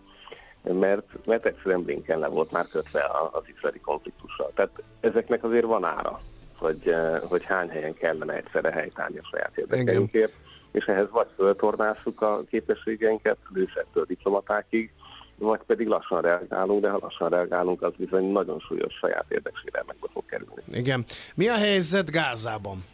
mert, 0.62 1.25
mert 1.25 1.46
egyszerűen 1.46 1.84
Blinken 1.84 2.19
le 2.19 2.27
volt 2.27 2.51
már 2.51 2.67
kötve 2.67 3.12
az 3.31 3.43
izraeli 3.55 3.79
konfliktussal. 3.79 4.51
Tehát 4.55 4.84
ezeknek 5.00 5.43
azért 5.43 5.65
van 5.65 5.84
ára, 5.84 6.22
hogy, 6.57 6.96
hogy 7.24 7.43
hány 7.43 7.69
helyen 7.69 7.93
kellene 7.93 8.34
egyszerre 8.34 8.72
helytállni 8.72 9.17
a 9.17 9.27
saját 9.31 9.57
érdekeinkért, 9.57 10.34
és 10.72 10.86
ehhez 10.86 11.10
vagy 11.10 11.27
föltornászuk 11.36 12.22
a 12.22 12.43
képességeinket, 12.50 13.38
lőszertől 13.53 14.05
diplomatákig, 14.05 14.91
vagy 15.38 15.60
pedig 15.65 15.88
lassan 15.88 16.22
reagálunk, 16.22 16.81
de 16.81 16.89
ha 16.89 17.00
lassan 17.01 17.29
reagálunk, 17.29 17.81
az 17.81 17.93
bizony 17.98 18.31
nagyon 18.31 18.60
súlyos 18.60 18.93
saját 18.93 19.25
érdeksérelmekbe 19.27 20.07
fog 20.13 20.25
kerülni. 20.25 20.62
Igen. 20.72 21.05
Mi 21.36 21.48
a 21.48 21.55
helyzet 21.55 22.12
Gázában? 22.12 22.86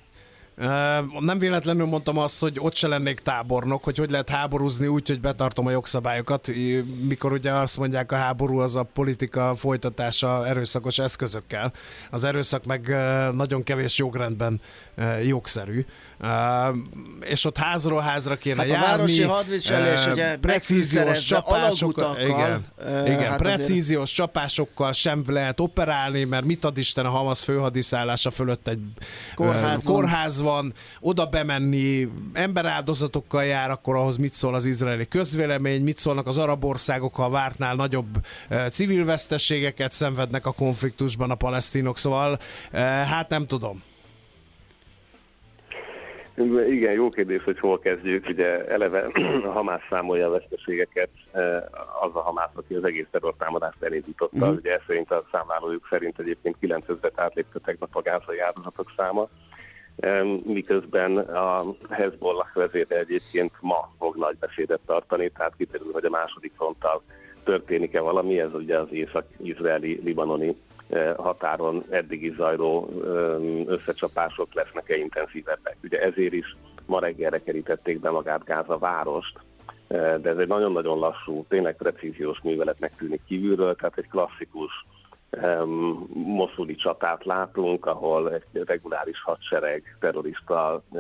Nem 1.20 1.40
véletlenül 1.40 1.86
mondtam 1.86 2.18
azt, 2.18 2.40
hogy 2.40 2.58
ott 2.60 2.76
se 2.76 2.88
lennék 2.88 3.20
tábornok, 3.20 3.84
hogy 3.84 3.98
hogy 3.98 4.10
lehet 4.10 4.30
háborúzni 4.30 4.88
úgy, 4.88 5.08
hogy 5.08 5.20
betartom 5.20 5.68
a 5.68 5.72
jogszabályokat, 5.72 6.52
mikor 7.08 7.32
ugye 7.32 7.52
azt 7.52 7.78
mondják, 7.78 8.12
a 8.12 8.16
háború 8.16 8.60
az 8.60 8.76
a 8.76 8.84
politika 8.84 9.56
folytatása 9.56 10.48
erőszakos 10.48 11.00
eszközökkel. 11.00 11.74
Az 12.12 12.24
erőszak 12.24 12.66
meg 12.66 12.96
nagyon 13.34 13.64
kevés 13.64 13.98
jogrendben 13.98 14.62
jogszerű. 15.24 15.86
És 17.20 17.46
ott 17.46 17.58
házról 17.58 18.02
házra 18.02 18.38
kéne 18.38 18.62
hát 18.62 18.70
járni. 18.70 18.86
a 18.86 18.90
városi 18.90 19.24
hadviselés 19.24 20.08
ugye 20.08 20.38
precíziós 20.38 21.24
csapásokkal, 21.24 22.20
igen, 22.20 22.66
igen 23.06 23.30
hát 23.30 23.38
precíziós 23.38 24.02
azért... 24.02 24.16
csapásokkal 24.16 24.94
sem 24.94 25.24
lehet 25.28 25.60
operálni, 25.60 26.24
mert 26.24 26.46
mit 26.46 26.66
ad 26.66 26.78
Isten 26.78 27.06
a 27.06 27.10
Hamas 27.10 27.44
főhadiszállása 27.44 28.32
fölött 28.32 28.68
egy 28.68 28.80
kórház 29.84 30.42
van, 30.44 30.74
oda 31.00 31.26
bemenni, 31.26 32.08
emberáldozatokkal 32.34 33.44
jár, 33.44 33.70
akkor 33.72 33.96
ahhoz 33.96 34.18
mit 34.18 34.34
szól 34.34 34.54
az 34.54 34.66
izraeli 34.66 35.08
közvélemény, 35.08 35.84
mit 35.84 35.98
szólnak 35.98 36.28
az 36.28 36.38
arab 36.38 36.66
országok, 36.66 37.16
ha 37.16 37.30
vártnál 37.30 37.76
nagyobb 37.76 38.18
civil 38.72 39.06
veszteségeket 39.06 39.92
szenvednek 39.92 40.46
a 40.46 40.52
konfliktusban 40.52 41.32
a 41.32 41.36
palesztinok, 41.36 41.98
szóval 41.98 42.40
hát 43.06 43.30
nem 43.30 43.46
tudom. 43.46 43.84
Igen, 46.70 46.94
jó 46.94 47.10
kérdés, 47.10 47.44
hogy 47.44 47.60
hol 47.60 47.80
kezdjük. 47.80 48.28
Ugye 48.30 48.68
eleve 48.68 49.10
a 49.46 49.52
Hamász 49.52 49.82
számolja 49.90 50.28
a 50.28 50.32
veszteségeket, 50.32 51.10
az 52.02 52.12
a 52.14 52.20
Hamász, 52.20 52.50
aki 52.54 52.74
az 52.74 52.84
egész 52.84 53.06
terrortámadást 53.12 53.84
elindította. 53.84 54.38
Uh-huh. 54.38 54.56
Ugye 54.56 54.74
ez 54.74 54.82
szerint 54.88 55.12
a 55.12 55.24
számlálójuk 55.32 55.88
szerint 55.90 56.20
egyébként 56.20 56.56
9000 56.60 57.12
átlépte 57.16 57.60
tegnap 57.60 57.96
a 57.96 58.02
gázai 58.02 58.40
áldozatok 58.40 58.94
száma 58.98 59.28
miközben 60.44 61.18
a 61.18 61.76
Hezbollah 61.90 62.48
vezére 62.54 62.98
egyébként 62.98 63.52
ma 63.62 63.92
fog 63.98 64.16
nagy 64.16 64.38
beszédet 64.40 64.80
tartani, 64.86 65.30
tehát 65.30 65.56
kiterül, 65.58 65.92
hogy 65.92 66.06
a 66.06 66.10
második 66.10 66.52
fronttal 66.56 67.04
történik-e 67.44 68.00
valami, 68.02 68.40
ez 68.40 68.54
ugye 68.54 68.80
az 68.80 68.88
észak-izraeli, 68.92 70.02
libanoni 70.04 70.56
eh, 70.90 71.14
határon 71.18 71.84
eddigi 71.90 72.34
zajló 72.38 72.90
összecsapások 73.66 74.54
lesznek-e 74.54 74.98
intenzívebbek. 74.98 75.78
Ugye 75.84 76.02
ezért 76.02 76.34
is 76.34 76.56
ma 76.86 77.00
reggelre 77.00 77.44
kerítették 77.44 78.00
be 78.00 78.10
magát 78.10 78.44
Gáza 78.44 78.78
várost, 78.78 79.40
eh, 79.88 80.18
de 80.22 80.30
ez 80.30 80.38
egy 80.38 80.48
nagyon-nagyon 80.48 81.00
lassú, 81.00 81.46
tényleg 81.50 81.76
precíziós 81.76 82.42
műveletnek 82.42 82.96
tűnik 82.98 83.22
kívülről, 83.28 83.76
tehát 83.76 83.98
egy 83.98 84.08
klasszikus 84.08 84.86
moszuli 86.14 86.76
csatát 86.76 87.26
látunk, 87.26 87.86
ahol 87.86 88.34
egy 88.34 88.64
reguláris 88.66 89.22
hadsereg 89.22 89.98
terrorista 90.00 90.82
e, 90.94 91.00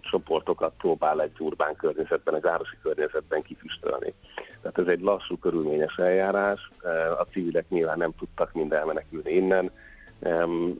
csoportokat 0.00 0.72
próbál 0.78 1.22
egy 1.22 1.32
urbán 1.38 1.76
környezetben, 1.76 2.34
egy 2.34 2.42
városi 2.42 2.76
környezetben 2.82 3.42
kifüstölni. 3.42 4.14
Tehát 4.62 4.78
ez 4.78 4.86
egy 4.86 5.00
lassú, 5.00 5.38
körülményes 5.38 5.96
eljárás, 5.96 6.70
e, 6.82 7.12
a 7.12 7.26
civilek 7.30 7.68
nyilván 7.68 7.98
nem 7.98 8.14
tudtak 8.18 8.52
mind 8.52 8.72
elmenekülni 8.72 9.32
innen, 9.32 9.70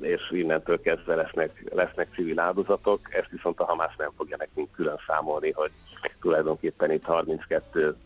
és 0.00 0.30
innentől 0.30 0.80
kezdve 0.80 1.14
lesznek, 1.14 1.70
lesznek 1.74 2.08
civil 2.14 2.40
áldozatok, 2.40 3.14
ezt 3.14 3.30
viszont 3.30 3.60
a 3.60 3.64
Hamász 3.64 3.96
nem 3.96 4.10
fogja 4.16 4.36
nekünk 4.36 4.72
külön 4.72 4.98
számolni, 5.06 5.50
hogy 5.50 5.70
tulajdonképpen 6.20 6.90
itt 6.90 7.04
32 7.04 7.96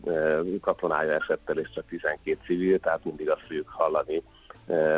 katonája 0.61 1.13
esett 1.13 1.49
el, 1.49 1.57
és 1.57 1.69
csak 1.69 1.87
12 1.87 2.37
civil, 2.45 2.79
tehát 2.79 3.05
mindig 3.05 3.29
azt 3.29 3.41
fogjuk 3.41 3.69
hallani, 3.69 4.23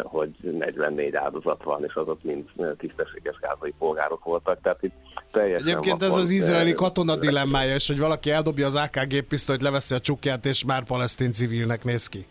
hogy 0.03 0.29
44 0.41 1.15
áldozat 1.15 1.63
van, 1.63 1.83
és 1.83 1.93
azok 1.93 2.23
mind 2.23 2.49
eh, 2.57 2.69
tisztességes 2.77 3.37
gázai 3.39 3.73
polgárok 3.77 4.23
voltak. 4.23 4.61
Tehát 4.61 4.83
itt 4.83 4.93
teljesen 5.31 5.67
Egyébként 5.67 6.03
ez 6.03 6.15
az 6.15 6.31
izraeli 6.31 6.69
eh, 6.69 6.75
katona 6.75 7.15
dilemmája, 7.15 7.73
és 7.73 7.87
hogy 7.87 7.99
valaki 7.99 8.31
eldobja 8.31 8.65
az 8.65 8.75
AKG 8.75 9.21
pisztolyt, 9.21 9.61
leveszi 9.61 9.95
a 9.95 9.99
csukját, 9.99 10.45
és 10.45 10.65
már 10.65 10.83
palesztin 10.83 11.31
civilnek 11.31 11.83
néz 11.83 12.07
ki. 12.07 12.25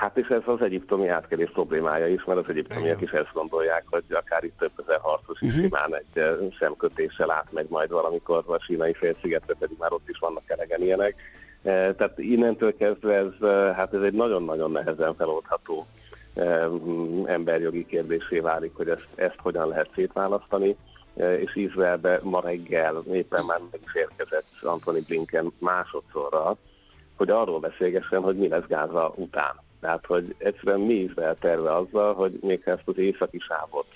Hát 0.00 0.16
és 0.16 0.28
ez 0.28 0.42
az 0.44 0.62
egyiptomi 0.62 1.08
átkelés 1.08 1.50
problémája 1.50 2.06
is, 2.06 2.24
mert 2.24 2.38
az 2.38 2.48
egyiptomiak 2.48 3.00
is 3.00 3.10
ezt 3.10 3.32
gondolják, 3.32 3.84
hogy 3.90 4.04
akár 4.10 4.44
itt 4.44 4.58
több 4.58 4.72
ezer 4.86 4.98
harcos 5.00 5.40
is 5.40 5.48
uh-huh. 5.48 5.64
simán 5.64 5.94
egy 5.94 6.24
szemkötéssel 6.58 7.30
átmegy 7.30 7.66
majd 7.68 7.90
valamikor 7.90 8.44
a 8.46 8.58
sínai 8.58 8.92
félszigetre, 8.92 9.54
pedig 9.58 9.76
már 9.78 9.92
ott 9.92 10.08
is 10.08 10.18
vannak 10.18 10.42
elegen 10.46 10.82
ilyenek. 10.82 11.14
Eh, 11.62 11.94
tehát 11.96 12.18
innentől 12.18 12.76
kezdve 12.76 13.14
ez, 13.14 13.48
eh, 13.48 13.74
hát 13.74 13.94
ez 13.94 14.02
egy 14.02 14.12
nagyon-nagyon 14.12 14.70
nehezen 14.70 15.14
feloldható 15.14 15.86
eh, 16.34 16.66
emberjogi 17.24 17.86
kérdésé 17.86 18.38
válik, 18.38 18.74
hogy 18.74 18.88
ezt, 18.88 19.08
ezt 19.14 19.38
hogyan 19.38 19.68
lehet 19.68 19.90
szétválasztani 19.94 20.76
és 21.14 21.56
Izraelbe 21.56 22.20
ma 22.22 22.40
reggel 22.40 23.02
éppen 23.12 23.44
már 23.44 23.60
meg 23.70 23.80
is 23.84 23.94
érkezett 23.94 24.46
Antoni 24.62 25.00
Blinken 25.00 25.52
másodszorra, 25.58 26.56
hogy 27.16 27.30
arról 27.30 27.60
beszélgessen, 27.60 28.22
hogy 28.22 28.36
mi 28.36 28.48
lesz 28.48 28.66
Gáza 28.66 29.12
után. 29.16 29.60
Tehát, 29.80 30.06
hogy 30.06 30.34
egyszerűen 30.38 30.80
mi 30.80 30.94
Izrael 30.94 31.36
terve 31.40 31.76
azzal, 31.76 32.14
hogy 32.14 32.38
még 32.42 32.62
ezt 32.64 32.82
az 32.84 32.98
északi 32.98 33.38
sávot 33.38 33.86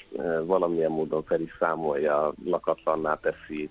valamilyen 0.46 0.90
módon 0.90 1.24
fel 1.24 1.40
is 1.40 1.56
számolja, 1.58 2.32
lakatlanná 2.44 3.14
teszi, 3.14 3.70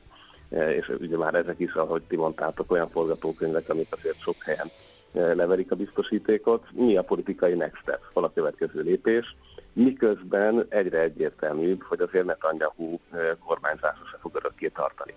és 0.53 0.89
ugye 0.99 1.17
már 1.17 1.33
ezek 1.33 1.59
is, 1.59 1.73
ahogy 1.73 2.01
ti 2.01 2.15
mondtátok, 2.15 2.71
olyan 2.71 2.89
forgatókönyvek, 2.89 3.69
amik 3.69 3.87
azért 3.89 4.19
sok 4.19 4.35
helyen 4.43 4.67
e, 5.13 5.33
leverik 5.33 5.71
a 5.71 5.75
biztosítékot. 5.75 6.65
Mi 6.71 6.97
a 6.97 7.03
politikai 7.03 7.53
next 7.53 7.81
step, 7.81 8.01
hol 8.13 8.23
a 8.23 8.33
következő 8.33 8.81
lépés, 8.81 9.35
miközben 9.73 10.65
egyre 10.69 10.99
egyértelműbb, 10.99 11.81
hogy 11.81 12.01
azért 12.01 12.25
Netanyahu 12.25 12.99
e, 13.11 13.17
kormányzása 13.45 14.05
se 14.11 14.17
fog 14.19 14.35
örökké 14.35 14.67
tartani. 14.67 15.13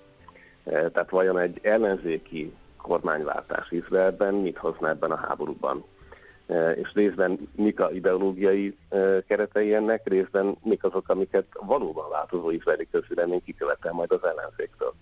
Tehát 0.64 1.10
vajon 1.10 1.38
egy 1.38 1.58
ellenzéki 1.62 2.52
kormányváltás 2.76 3.70
Izraelben 3.70 4.34
mit 4.34 4.56
hozna 4.56 4.88
ebben 4.88 5.10
a 5.10 5.16
háborúban? 5.16 5.84
És 6.74 6.92
részben 6.94 7.48
mik 7.54 7.80
a 7.80 7.90
ideológiai 7.90 8.76
keretei 9.26 9.74
ennek, 9.74 10.08
részben 10.08 10.56
mik 10.62 10.84
azok, 10.84 11.08
amiket 11.08 11.46
valóban 11.52 12.10
változó 12.10 12.50
izraeli 12.50 12.88
közvélemény 12.90 13.42
kikövetel 13.44 13.92
majd 13.92 14.12
az 14.12 14.24
ellenzéktől. 14.24 14.94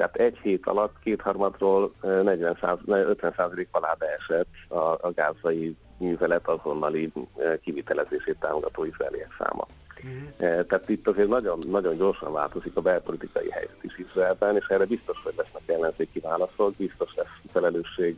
Tehát 0.00 0.16
egy 0.16 0.38
hét 0.42 0.66
alatt 0.66 0.94
kétharmadról 1.02 1.92
40 2.00 2.56
50 2.86 3.32
százalék 3.36 3.68
alá 3.70 3.94
beesett 3.98 4.46
a, 4.68 4.76
a 4.76 5.12
gázai 5.14 5.76
művelet 5.98 6.48
azonnali 6.48 7.12
kivitelezését 7.62 8.36
támogató 8.40 8.84
izraeliek 8.84 9.34
száma. 9.38 9.66
Uh-huh. 9.96 10.66
Tehát 10.66 10.88
itt 10.88 11.08
azért 11.08 11.28
nagyon, 11.28 11.64
nagyon 11.70 11.96
gyorsan 11.96 12.32
változik 12.32 12.76
a 12.76 12.80
belpolitikai 12.80 13.50
helyzet 13.50 13.82
is 13.82 13.98
Izraelben, 13.98 14.56
és 14.56 14.66
erre 14.66 14.84
biztos, 14.84 15.20
hogy 15.22 15.34
lesznek 15.36 15.62
ellenzéki 15.66 16.20
válaszok, 16.20 16.74
biztos 16.76 17.14
lesz 17.14 17.40
felelősség, 17.52 18.16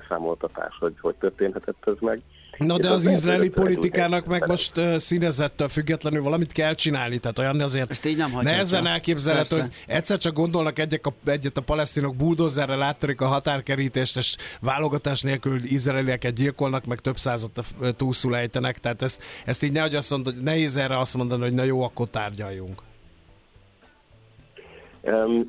elszámoltatás, 0.00 0.76
hogy 0.80 0.94
hogy 1.00 1.14
történhetett 1.14 1.86
ez 1.86 1.94
meg. 2.00 2.20
Na 2.58 2.78
de 2.78 2.90
az 2.90 3.06
izraeli 3.06 3.48
politikának 3.48 4.26
meg 4.26 4.46
most 4.46 4.76
uh, 4.76 4.96
színezettől 4.96 5.68
függetlenül 5.68 6.22
valamit 6.22 6.52
kell 6.52 6.74
csinálni, 6.74 7.18
tehát 7.18 7.38
olyan 7.38 7.60
azért 7.60 7.90
Ezt 7.90 8.06
így 8.06 8.16
nem 8.16 8.38
nehezen 8.42 8.86
elképzelhető, 8.86 9.60
hogy 9.60 9.72
egyszer 9.86 10.18
csak 10.18 10.34
gondolnak 10.34 10.78
egyet 10.78 11.06
a, 11.06 11.30
egyet 11.30 11.56
a 11.56 11.60
palesztinok 11.60 12.16
buldozerrel 12.16 12.82
áttörik 12.82 13.20
a 13.20 13.26
határkerítést, 13.26 14.16
és 14.16 14.36
válogatás 14.60 15.22
nélkül 15.22 15.64
izraelieket 15.64 16.34
gyilkolnak, 16.34 16.84
meg 16.84 16.98
több 16.98 17.16
százat 17.18 17.64
túlszul 17.96 18.36
ejtenek, 18.36 18.78
tehát 18.78 19.02
ezt, 19.02 19.22
ezt 19.44 19.62
így 19.62 19.72
nehogy 19.72 19.94
azt 19.94 20.10
mondod, 20.10 20.42
nehéz 20.42 20.76
erre 20.76 20.98
azt 20.98 21.16
mondani, 21.16 21.42
hogy 21.42 21.54
na 21.54 21.62
jó, 21.62 21.82
akkor 21.82 22.08
tárgyaljunk. 22.08 22.82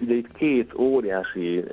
Ugye 0.02 0.14
itt 0.14 0.32
két 0.32 0.74
óriási 0.74 1.64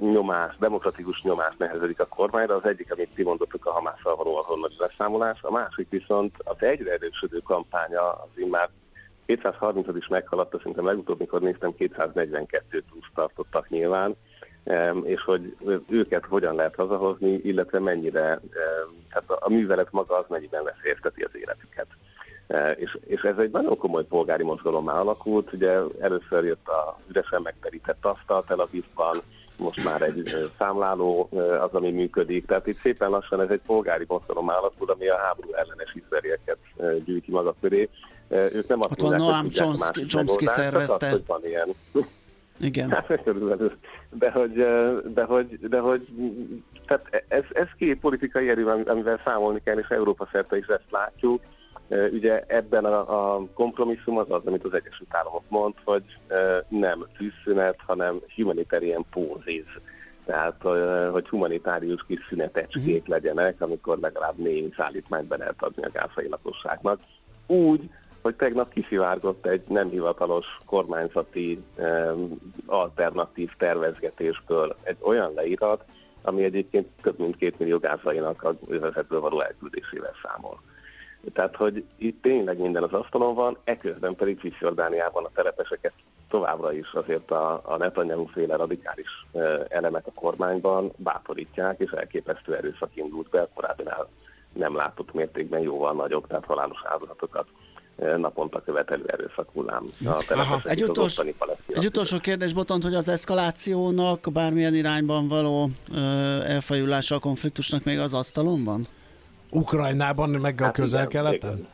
nyomás, 0.00 0.56
demokratikus 0.58 1.22
nyomás 1.22 1.54
nehezedik 1.56 2.00
a 2.00 2.06
kormányra. 2.06 2.54
Az 2.54 2.64
egyik, 2.64 2.92
amit 2.92 3.10
ti 3.14 3.22
mondottuk, 3.22 3.66
a 3.66 3.72
Hamásszal 3.72 4.16
való 4.16 4.36
azonnali 4.36 4.74
leszámolás, 4.78 5.42
a 5.42 5.50
másik 5.50 5.88
viszont 5.88 6.34
az 6.44 6.56
egyre 6.58 6.92
erősödő 6.92 7.38
kampánya, 7.38 8.12
az 8.12 8.48
már 8.50 8.68
230 9.26 9.96
is 9.96 10.08
meghaladta, 10.08 10.58
szinte 10.62 10.82
legutóbb, 10.82 11.18
mikor 11.18 11.40
néztem, 11.40 11.74
242 11.74 12.82
plusz 12.90 13.10
tartottak 13.14 13.68
nyilván, 13.68 14.16
és 15.02 15.22
hogy 15.22 15.56
őket 15.88 16.24
hogyan 16.24 16.54
lehet 16.54 16.74
hazahozni, 16.74 17.32
illetve 17.32 17.78
mennyire, 17.78 18.40
tehát 19.08 19.30
a 19.42 19.50
művelet 19.50 19.92
maga 19.92 20.18
az 20.18 20.24
mennyiben 20.28 20.64
veszélyezteti 20.64 21.22
az 21.22 21.36
életüket. 21.36 21.86
És, 22.76 22.98
és 23.06 23.22
ez 23.22 23.38
egy 23.38 23.50
nagyon 23.50 23.78
komoly 23.78 24.04
polgári 24.04 24.42
mozgalommá 24.42 25.00
alakult. 25.00 25.52
Ugye 25.52 25.78
először 26.00 26.44
jött 26.44 26.68
a 26.68 26.98
üresen 27.08 27.42
megterített 27.42 28.04
asztal 28.04 28.44
Tel 28.46 28.60
Avivban, 28.60 29.22
most 29.56 29.84
már 29.84 30.02
egy 30.02 30.50
számláló 30.58 31.28
az, 31.60 31.72
ami 31.72 31.90
működik. 31.90 32.46
Tehát 32.46 32.66
itt 32.66 32.80
szépen 32.80 33.10
lassan 33.10 33.40
ez 33.40 33.50
egy 33.50 33.60
polgári 33.66 34.04
mozgalom 34.08 34.48
alakul, 34.48 34.90
ami 34.90 35.08
a 35.08 35.16
háború 35.16 35.52
ellenes 35.52 35.94
izraelieket 35.94 36.58
gyűjti 37.04 37.30
maga 37.30 37.54
köré. 37.60 37.88
Ők 38.28 38.68
nem 38.68 38.80
azt 38.80 39.00
mondják, 39.00 39.20
Noam 39.20 39.48
Chomsky, 39.48 40.04
Chomsky 40.04 40.46
szervezte. 40.46 41.06
Az, 41.06 41.12
hogy 41.12 41.26
van 41.26 41.44
ilyen. 41.44 41.68
Igen. 42.60 42.90
Hát, 42.90 43.06
de 44.10 44.30
hogy, 44.30 44.52
de 45.14 45.24
hogy, 45.24 45.58
de 45.68 45.78
hogy 45.78 46.08
tehát 46.86 47.24
ez, 47.28 47.44
ez 47.52 47.66
két 47.78 48.00
politikai 48.00 48.48
erő, 48.48 48.66
amivel 48.66 49.20
számolni 49.24 49.60
kell, 49.64 49.78
és 49.78 49.88
Európa 49.88 50.28
szerte 50.32 50.56
is 50.56 50.66
ezt 50.66 50.90
látjuk. 50.90 51.40
Ugye 51.88 52.44
ebben 52.46 52.84
a, 52.84 53.34
a 53.34 53.46
kompromisszum 53.54 54.18
az 54.18 54.30
az, 54.30 54.46
amit 54.46 54.64
az 54.64 54.74
Egyesült 54.74 55.14
Államok 55.14 55.42
mond, 55.48 55.74
hogy 55.84 56.04
nem 56.68 57.06
tűzszünet, 57.16 57.76
hanem 57.86 58.20
humanitarian 58.34 59.04
pauses. 59.10 59.78
Tehát, 60.24 60.62
hogy 61.12 61.28
humanitárius 61.28 62.04
kis 62.06 62.26
szünetecskék 62.28 63.00
uh-huh. 63.00 63.08
legyenek, 63.08 63.60
amikor 63.60 63.98
legalább 63.98 64.36
négy 64.36 64.74
szállítmányt 64.76 65.26
be 65.26 65.36
lehet 65.36 65.62
adni 65.62 65.82
a 65.82 65.90
gázai 65.92 66.28
lakosságnak. 66.28 67.00
Úgy, 67.46 67.90
hogy 68.22 68.34
tegnap 68.34 68.72
kiszivárgott 68.72 69.46
egy 69.46 69.62
nem 69.68 69.88
hivatalos 69.88 70.46
kormányzati 70.64 71.62
alternatív 72.66 73.50
tervezgetésből 73.58 74.76
egy 74.82 74.96
olyan 75.00 75.32
leírat, 75.34 75.84
ami 76.22 76.44
egyébként 76.44 76.88
több 77.02 77.18
mint 77.18 77.36
két 77.36 77.58
millió 77.58 77.78
gázainak 77.78 78.42
a 78.42 78.52
övezetből 78.68 79.20
való 79.20 79.40
elküldésével 79.40 80.12
számol. 80.22 80.60
Tehát, 81.32 81.56
hogy 81.56 81.84
itt 81.96 82.22
tényleg 82.22 82.58
minden 82.58 82.82
az 82.82 82.92
asztalon 82.92 83.34
van, 83.34 83.58
eközben 83.64 84.14
pedig 84.14 84.40
Cisjordániában 84.40 85.24
a 85.24 85.30
telepeseket 85.34 85.92
továbbra 86.28 86.72
is 86.72 86.92
azért 86.92 87.30
a, 87.30 87.60
a 87.64 87.76
Netanyahu 87.76 88.26
féle 88.26 88.56
radikális 88.56 89.26
elemek 89.68 90.06
a 90.06 90.12
kormányban 90.12 90.92
bátorítják, 90.96 91.80
és 91.80 91.90
elképesztő 91.90 92.54
erőszak 92.54 92.90
indult 92.96 93.30
be, 93.30 93.48
korábbinál 93.54 94.08
nem 94.52 94.76
látott 94.76 95.14
mértékben 95.14 95.60
jóval 95.60 95.92
nagyobb, 95.92 96.26
tehát 96.26 96.44
halálos 96.44 96.82
áldozatokat 96.84 97.46
naponta 97.96 98.62
követelő 98.62 99.04
erőszak 99.06 99.48
hullám. 99.52 99.90
Egy, 100.64 100.82
utolsó, 100.82 101.22
egy 101.66 101.86
utolsó 101.86 102.18
kérdés, 102.18 102.52
Botont, 102.52 102.82
hogy 102.82 102.94
az 102.94 103.08
eszkalációnak 103.08 104.28
bármilyen 104.32 104.74
irányban 104.74 105.28
való 105.28 105.70
ö, 105.94 105.98
elfajulása 106.42 107.14
a 107.14 107.18
konfliktusnak 107.18 107.84
még 107.84 107.98
az 107.98 108.12
asztalon 108.12 108.64
van? 108.64 108.86
Ukrajnában, 109.50 110.30
meg 110.30 110.60
a 110.60 110.64
hát 110.64 110.74
közel-keleten? 110.74 111.66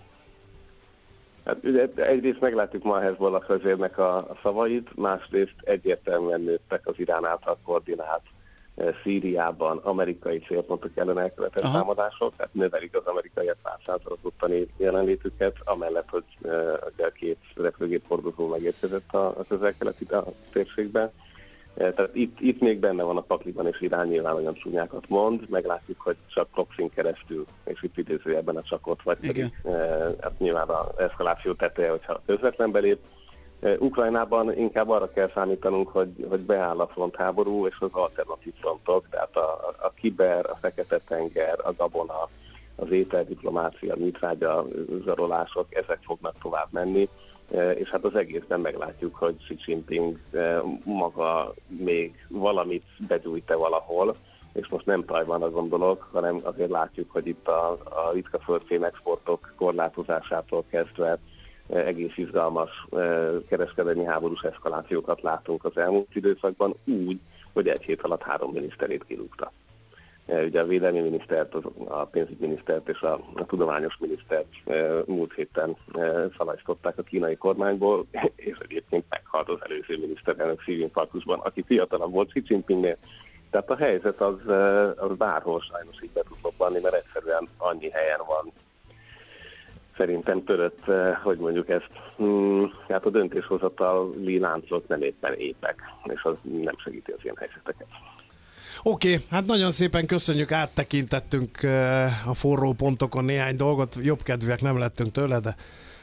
Hát 1.45 1.57
ugye 1.65 1.89
egyrészt 1.95 2.41
meglátjuk 2.41 2.83
ma 2.83 2.95
a 2.95 3.01
Hezbollah 3.01 3.47
vezérnek 3.47 3.99
a, 3.99 4.17
a 4.17 4.37
szavait, 4.43 4.97
másrészt 4.97 5.55
egyértelműen 5.61 6.41
nőttek 6.41 6.87
az 6.87 6.95
Irán 6.97 7.25
által 7.25 7.59
koordinált 7.65 8.23
e, 8.77 8.85
Szíriában 9.03 9.77
amerikai 9.77 10.39
célpontok 10.39 10.91
ellen 10.95 11.19
elkövetett 11.19 11.63
Aha. 11.63 11.79
támadások, 11.79 12.37
tehát 12.37 12.55
növelik 12.55 12.97
az 12.97 13.05
amerikaiak 13.05 13.57
párszázatot 13.63 14.19
ottani 14.23 14.67
jelenlétüket, 14.77 15.57
amellett, 15.65 16.09
hogy 16.09 16.25
e, 16.45 16.73
a 16.73 17.11
két 17.15 17.39
repülőgép 17.57 18.09
hordozó 18.09 18.47
megérkezett 18.47 19.15
a, 19.15 19.27
a 19.27 19.45
közel-keleti 19.49 20.07
térségben. 20.53 21.11
Eh, 21.75 21.93
tehát 21.93 22.15
itt, 22.15 22.41
itt 22.41 22.61
még 22.61 22.79
benne 22.79 23.03
van 23.03 23.17
a 23.17 23.21
pakliban, 23.21 23.67
és 23.67 23.81
Irán 23.81 24.07
nyilván 24.07 24.35
olyan 24.35 24.55
csúnyákat 24.55 25.09
mond, 25.09 25.49
meglátjuk, 25.49 26.01
hogy 26.01 26.17
csak 26.27 26.49
proxin 26.51 26.91
keresztül, 26.91 27.47
és 27.65 27.83
itt 27.83 27.99
idézőjelben 27.99 28.57
a 28.57 28.63
csakot, 28.63 29.03
vagy 29.03 29.19
pedig 29.19 29.53
e, 29.65 29.71
hát 30.21 30.39
nyilván 30.39 30.69
az 30.69 30.99
eszkaláció 30.99 31.53
teteje, 31.53 31.91
hogyha 31.91 32.23
közvetlen 32.27 32.71
belép. 32.71 32.99
E, 33.61 33.77
Ukrajnában 33.79 34.59
inkább 34.59 34.89
arra 34.89 35.11
kell 35.11 35.31
számítanunk, 35.35 35.89
hogy, 35.89 36.27
hogy 36.29 36.41
beáll 36.41 36.81
a 36.81 36.87
frontháború 36.87 37.67
és 37.67 37.77
az 37.79 37.93
alternatív 37.93 38.53
frontok, 38.61 39.09
tehát 39.11 39.37
a, 39.37 39.75
a 39.83 39.89
kiber, 39.95 40.47
a 40.51 40.59
Fekete-tenger, 40.61 41.59
a 41.65 41.73
gabona, 41.77 42.29
az 42.77 42.91
ételdiplomácia, 42.91 43.95
a 43.95 43.99
műtrágya 43.99 44.67
zsarolások, 45.05 45.75
ezek 45.75 45.99
fognak 46.03 46.35
tovább 46.43 46.69
menni. 46.71 47.03
Eh, 47.03 47.09
és 47.53 47.91
hát 47.91 48.05
az 48.05 48.15
egészben 48.15 48.61
meglátjuk, 48.61 49.15
hogy 49.15 49.37
Xi 49.37 49.57
Jinping 49.67 50.19
eh, 50.31 50.61
maga 50.85 51.55
még 51.67 52.27
valamit 52.29 52.85
begyújt-e 53.09 53.55
valahol, 53.55 54.17
és 54.53 54.69
most 54.69 54.87
nem 54.87 55.05
Tajvanra 55.05 55.51
gondolok, 55.51 56.09
hanem 56.13 56.41
azért 56.43 56.71
látjuk, 56.71 57.11
hogy 57.11 57.27
itt 57.27 57.49
a, 57.49 57.71
a 57.73 58.11
ritka 58.13 58.39
földfém 58.39 58.85
exportok 58.85 59.55
korlátozásától 59.57 60.65
kezdve 60.71 61.19
eh, 61.69 61.87
egész 61.87 62.17
izgalmas 62.17 62.87
kereskedelmi 63.49 64.05
háborús 64.05 64.43
eszkalációkat 64.43 65.23
látunk 65.23 65.65
az 65.65 65.77
elmúlt 65.77 66.15
időszakban, 66.15 66.75
úgy, 66.85 67.21
hogy 67.53 67.69
egy 67.69 67.83
hét 67.83 68.03
alatt 68.03 68.23
három 68.23 68.53
miniszterét 68.53 69.05
kirúgta. 69.05 69.53
Eh, 70.27 70.45
ugye 70.45 70.61
a 70.61 70.67
védelmi 70.67 71.01
minisztert, 71.01 71.55
a 71.85 72.05
pénzügyminisztert 72.05 72.89
és 72.89 73.01
a, 73.01 73.21
tudományos 73.47 73.97
minisztert 73.99 74.47
eh, 74.65 75.03
múlt 75.07 75.33
héten 75.35 75.77
eh, 75.95 76.25
szalajztották 76.37 76.99
a 76.99 77.03
kínai 77.03 77.37
kormányból, 77.37 78.07
és 78.37 78.59
egyébként 78.59 79.05
meghalt 79.09 79.49
az 79.49 79.59
előző 79.63 79.99
miniszterelnök 79.99 80.63
szívinfarktusban, 80.63 81.39
aki 81.39 81.63
fiatalabb 81.63 82.13
volt 82.13 82.29
Xi 82.29 82.43
Jinpingnél. 82.47 82.97
Tehát 83.51 83.71
a 83.71 83.77
helyzet 83.77 84.21
az, 84.21 84.49
az 84.97 85.17
bárhol 85.17 85.61
sajnos 85.61 86.03
így 86.03 86.11
be 86.11 86.23
tud 86.23 86.37
lopni, 86.43 86.81
mert 86.81 86.95
egyszerűen 86.95 87.49
annyi 87.57 87.91
helyen 87.91 88.21
van 88.27 88.53
szerintem 89.97 90.45
törött, 90.45 90.85
hogy 91.23 91.39
mondjuk 91.39 91.69
ezt, 91.69 91.91
hmm, 92.17 92.73
hát 92.89 93.07
a 93.07 93.11
döntéshozatali 93.11 94.39
láncok 94.39 94.89
nem 94.89 95.03
éppen 95.03 95.33
épek, 95.35 95.83
és 96.05 96.23
az 96.23 96.37
nem 96.43 96.75
segíti 96.77 97.11
az 97.11 97.19
ilyen 97.23 97.37
helyzeteket. 97.37 97.87
Oké, 98.85 99.13
okay, 99.15 99.27
hát 99.31 99.47
nagyon 99.47 99.71
szépen 99.71 100.07
köszönjük, 100.07 100.53
áttekintettünk 100.53 101.63
a 102.27 102.35
forró 102.35 102.73
pontokon 102.73 103.25
néhány 103.25 103.57
dolgot, 103.57 103.97
jobb 104.03 104.23
kedvűek 104.23 104.61
nem 104.61 104.79
lettünk 104.79 105.13
tőle, 105.13 105.41
de 105.41 105.57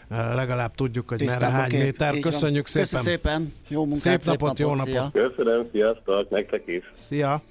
legalább 0.09 0.75
tudjuk, 0.75 1.09
hogy 1.09 1.17
Tisztában 1.17 1.47
merre 1.47 1.61
hány 1.61 1.69
kép. 1.69 1.81
méter. 1.81 2.15
Így 2.15 2.21
Köszönjük 2.21 2.67
van. 2.73 2.85
szépen. 2.85 2.99
Köszönjük 2.99 3.21
szépen. 3.21 3.53
Jó 3.67 3.79
munkát, 3.81 3.99
szép, 3.99 4.19
szép 4.19 4.39
napot, 4.39 4.57
napot, 4.57 4.59
jó 4.59 4.75
napot. 4.75 5.11
Köszönöm, 5.11 5.67
sziasztok, 5.71 6.29
nektek 6.29 6.63
is. 6.65 6.91
Szia. 6.95 7.41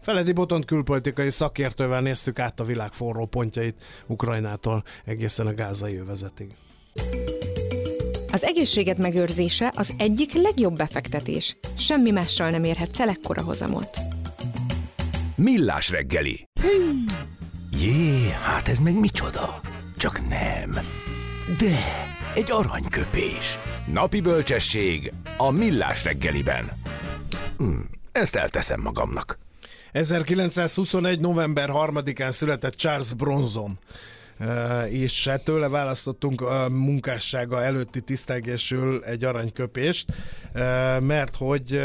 Feledi 0.00 0.32
Botont 0.32 0.64
külpolitikai 0.64 1.30
szakértővel 1.30 2.00
néztük 2.00 2.38
át 2.38 2.60
a 2.60 2.64
világ 2.64 2.92
forró 2.92 3.26
pontjait 3.26 3.82
Ukrajnától 4.06 4.84
egészen 5.04 5.46
a 5.46 5.54
gázai 5.54 5.96
övezetig. 5.96 6.54
Az 8.32 8.44
egészséget 8.44 8.98
megőrzése 8.98 9.72
az 9.76 9.94
egyik 9.98 10.32
legjobb 10.32 10.76
befektetés. 10.76 11.56
Semmi 11.78 12.10
mással 12.10 12.50
nem 12.50 12.64
érhet 12.64 13.00
ekkora 13.00 13.42
hozamot. 13.42 13.88
Millás 15.34 15.90
reggeli. 15.90 16.48
Jé, 17.70 18.30
hát 18.30 18.68
ez 18.68 18.78
meg 18.78 18.98
micsoda? 18.98 19.60
Csak 19.96 20.28
nem. 20.28 20.70
De, 21.58 21.76
egy 22.34 22.50
aranyköpés. 22.50 23.58
Napi 23.92 24.20
bölcsesség 24.20 25.12
a 25.36 25.50
Millás 25.50 26.04
reggeliben. 26.04 26.70
Hm, 27.58 27.80
ezt 28.12 28.36
elteszem 28.36 28.80
magamnak. 28.80 29.38
1921. 29.92 31.20
november 31.20 31.68
3-án 31.72 32.30
született 32.30 32.74
Charles 32.74 33.12
Bronson 33.12 33.78
és 34.88 35.28
hát 35.28 35.44
tőle 35.44 35.68
választottunk 35.68 36.40
a 36.40 36.68
munkássága 36.68 37.62
előtti 37.62 38.00
tisztelgésül 38.00 39.04
egy 39.04 39.24
aranyköpést, 39.24 40.12
mert 41.00 41.36
hogy 41.36 41.80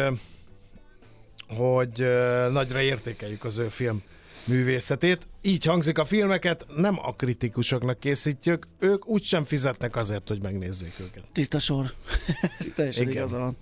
hogy 1.48 2.08
nagyra 2.52 2.82
értékeljük 2.82 3.44
az 3.44 3.58
ő 3.58 3.68
film 3.68 4.02
művészetét. 4.46 5.28
Így 5.42 5.66
hangzik 5.66 5.98
a 5.98 6.06
filmeket, 6.06 6.66
nem 6.76 7.00
a 7.02 7.16
kritikusoknak 7.16 8.00
készítjük, 8.00 8.68
ők 8.80 9.08
úgysem 9.08 9.44
fizetnek 9.44 9.96
azért, 9.96 10.28
hogy 10.28 10.42
megnézzék 10.42 10.94
őket. 11.00 11.24
Tiszta 11.32 11.60
sor. 11.60 11.86
Ez 12.60 12.68
teljesen 12.76 13.10
igaza 13.10 13.40
van. 13.40 13.58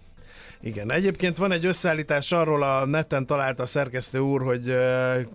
Igen, 0.61 0.91
egyébként 0.91 1.37
van 1.37 1.51
egy 1.51 1.65
összeállítás 1.65 2.31
arról, 2.31 2.63
a 2.63 2.85
neten 2.85 3.25
találta 3.25 3.63
a 3.63 3.65
szerkesztő 3.65 4.19
úr, 4.19 4.41
hogy 4.41 4.75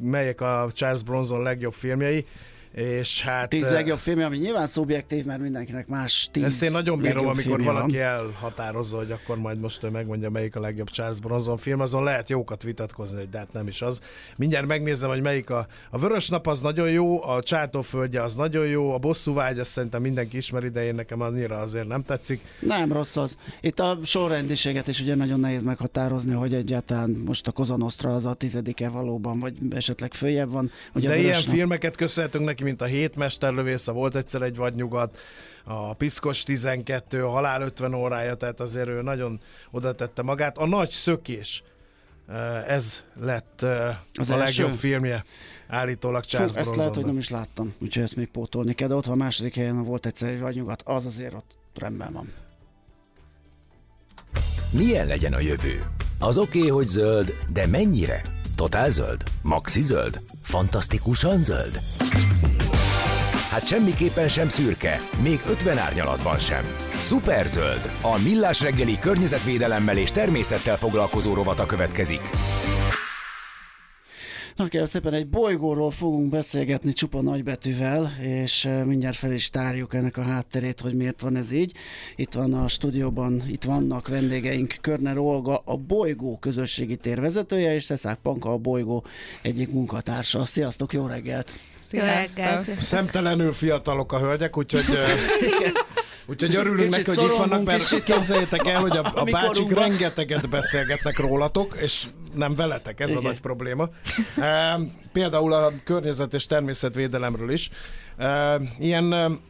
melyek 0.01 0.41
a 0.41 0.71
Charles 0.73 1.03
Bronson 1.03 1.43
legjobb 1.43 1.73
filmjei, 1.73 2.27
és 2.75 3.23
hát... 3.23 3.49
Tíz 3.49 3.71
legjobb 3.71 3.99
film, 3.99 4.21
ami 4.21 4.37
nyilván 4.37 4.67
szubjektív, 4.67 5.25
mert 5.25 5.41
mindenkinek 5.41 5.87
más 5.87 6.29
tíz 6.33 6.45
Ezt 6.45 6.63
én 6.63 6.71
nagyon 6.71 7.01
bírom, 7.01 7.29
amikor 7.29 7.63
valaki 7.63 7.97
van. 7.97 8.01
elhatározza, 8.01 8.97
hogy 8.97 9.11
akkor 9.11 9.37
majd 9.37 9.61
most 9.61 9.85
ő 9.85 9.89
megmondja, 9.89 10.31
melyik 10.31 10.57
a 10.57 10.61
legjobb 10.61 10.91
Charles 10.91 11.21
Bronson 11.21 11.57
film, 11.57 11.81
azon 11.81 12.05
lehet 12.05 12.29
jókat 12.29 12.63
vitatkozni, 12.63 13.29
de 13.31 13.39
hát 13.39 13.53
nem 13.53 13.67
is 13.67 13.83
az. 13.83 14.01
Mindjárt 14.37 14.67
megnézem, 14.67 15.11
hogy 15.11 15.21
melyik 15.21 15.51
a... 15.51 15.67
A 15.91 15.99
Vörös 15.99 16.29
Nap 16.29 16.47
az 16.47 16.61
nagyon 16.61 16.91
jó, 16.91 17.29
a 17.29 17.43
Csátóföldje 17.43 18.23
az 18.23 18.35
nagyon 18.35 18.67
jó, 18.67 18.93
a 18.95 18.99
Bosszú 18.99 19.35
Vágy 19.35 19.59
azt 19.59 19.71
szerintem 19.71 20.03
mindenki 20.03 20.37
ismeri, 20.37 20.69
de 20.69 20.85
én 20.85 20.95
nekem 20.95 21.21
annyira 21.21 21.59
azért 21.59 21.89
nem 21.89 22.03
tetszik. 22.05 22.41
Nem 22.61 22.93
rossz 22.93 23.17
az. 23.17 23.37
Itt 23.61 23.81
a 23.81 23.99
sorrendiséget 24.05 24.89
is 24.89 25.01
ugye 25.01 25.15
nagyon 25.15 25.41
nehéz 25.41 25.63
meghatározni, 25.63 26.35
hogy 26.35 26.55
egyáltalán 26.55 27.23
most 27.27 27.47
a 27.47 27.53
Kozanostra 27.53 28.15
az 28.15 28.25
a 28.25 28.35
tizedike 28.35 28.89
valóban, 28.89 29.39
vagy 29.39 29.55
esetleg 29.71 30.15
följebb 30.15 30.51
van. 30.51 30.71
Ugye 30.95 31.09
de 31.09 31.19
ilyen 31.19 31.41
nap... 31.45 31.55
filmeket 31.55 31.97
köszönhetünk 31.97 32.45
neki, 32.45 32.60
neki, 32.61 32.65
mint 32.65 32.83
a 32.83 32.85
hétmesterlövész, 32.85 33.89
a 33.89 33.93
volt 33.93 34.17
egyszer 34.17 34.43
egy 34.43 34.57
vadnyugat, 34.57 35.19
a 35.65 35.95
Piszkos 35.95 36.43
12, 36.43 37.25
a 37.25 37.29
Halál 37.29 37.63
50 37.63 37.95
órája, 37.95 38.35
tehát 38.35 38.61
azért 38.61 38.89
ő 38.89 39.03
nagyon 39.03 39.41
oda 39.71 39.95
tette 39.95 40.23
magát. 40.23 40.59
A 40.59 40.67
Nagy 40.67 40.91
Szökés, 40.91 41.63
ez 42.67 43.03
lett 43.21 43.63
az 44.15 44.31
a 44.31 44.33
első? 44.33 44.37
legjobb 44.37 44.73
filmje 44.73 45.25
állítólag 45.69 46.25
Charles 46.25 46.55
Ezt 46.55 46.77
lehet, 46.77 46.95
hogy 46.95 47.05
nem 47.05 47.19
is 47.19 47.29
láttam, 47.29 47.75
úgyhogy 47.79 48.03
ezt 48.03 48.17
még 48.17 48.29
pótolni 48.29 48.75
kell, 48.75 48.89
de 48.89 48.95
ott 48.95 49.07
van 49.07 49.21
a 49.21 49.23
második 49.23 49.55
helyen, 49.55 49.85
volt 49.85 50.07
egyszer 50.07 50.29
egy 50.29 50.41
vadnyugat, 50.41 50.83
az 50.85 51.07
azért 51.07 51.35
ott 51.35 51.57
rendben 51.75 52.13
van. 52.13 52.33
Milyen 54.73 55.07
legyen 55.07 55.33
a 55.33 55.41
jövő? 55.41 55.85
Az 56.19 56.39
oké, 56.39 56.59
okay, 56.59 56.71
hogy 56.71 56.87
zöld, 56.87 57.33
de 57.53 57.67
mennyire? 57.67 58.23
Totál 58.55 58.91
zöld? 58.91 59.23
Maxi 59.43 59.83
zöld? 59.83 60.21
Fantasztikusan 60.43 61.39
zöld? 61.39 61.79
Hát 63.51 63.67
semmiképpen 63.67 64.29
sem 64.29 64.49
szürke, 64.49 65.01
még 65.23 65.41
50 65.49 65.79
árnyalatban 65.79 66.39
sem. 66.39 66.65
Superzöld, 66.93 67.91
a 68.03 68.23
millás 68.23 68.61
reggeli 68.61 68.99
környezetvédelemmel 68.99 69.97
és 69.97 70.11
természettel 70.11 70.77
foglalkozó 70.77 71.35
rovata 71.35 71.67
következik. 71.67 72.21
Na 74.57 74.67
kérem 74.67 74.87
szépen, 74.87 75.13
egy 75.13 75.29
bolygóról 75.29 75.91
fogunk 75.91 76.29
beszélgetni 76.31 76.93
csupa 76.93 77.21
nagybetűvel, 77.21 78.13
és 78.23 78.69
mindjárt 78.85 79.17
fel 79.17 79.33
is 79.33 79.51
tárjuk 79.51 79.95
ennek 79.95 80.17
a 80.17 80.23
hátterét, 80.23 80.81
hogy 80.81 80.95
miért 80.95 81.21
van 81.21 81.37
ez 81.37 81.53
így. 81.53 81.73
Itt 82.17 82.33
van 82.33 82.55
a 82.55 82.69
stúdióban, 82.69 83.43
itt 83.49 83.65
vannak 83.65 84.09
vendégeink, 84.09 84.77
Körner 84.81 85.19
Olga, 85.19 85.63
a 85.65 85.77
bolygó 85.77 86.39
közösségi 86.39 86.97
térvezetője, 86.97 87.75
és 87.75 87.85
Szeszák 87.85 88.19
Panka, 88.23 88.53
a 88.53 88.57
bolygó 88.57 89.05
egyik 89.43 89.73
munkatársa. 89.73 90.45
Sziasztok, 90.45 90.93
jó 90.93 91.07
reggelt! 91.07 91.59
Szemtelenül 92.77 93.53
fiatalok 93.53 94.13
a 94.13 94.19
hölgyek, 94.19 94.57
úgyhogy... 94.57 94.85
Úgyhogy 96.27 96.55
örülünk 96.55 96.91
neki, 96.91 97.11
hogy 97.15 97.31
itt 97.31 97.37
vannak, 97.37 97.65
mert 97.65 98.03
képzeljétek 98.03 98.67
el, 98.67 98.81
hogy 98.81 98.97
a, 98.97 99.13
a 99.15 99.25
bácsik 99.25 99.71
rengeteget 99.71 100.49
beszélgetnek 100.49 101.19
rólatok, 101.19 101.77
és 101.81 102.07
nem 102.35 102.55
veletek, 102.55 103.01
ez 103.01 103.11
Igen. 103.11 103.23
a 103.23 103.27
nagy 103.27 103.41
probléma. 103.41 103.89
E, 104.39 104.79
például 105.13 105.53
a 105.53 105.73
környezet 105.85 106.35
és 106.35 106.47
természetvédelemről 106.47 107.51
is. 107.51 107.71
E, 108.17 108.61
ilyen 108.79 109.41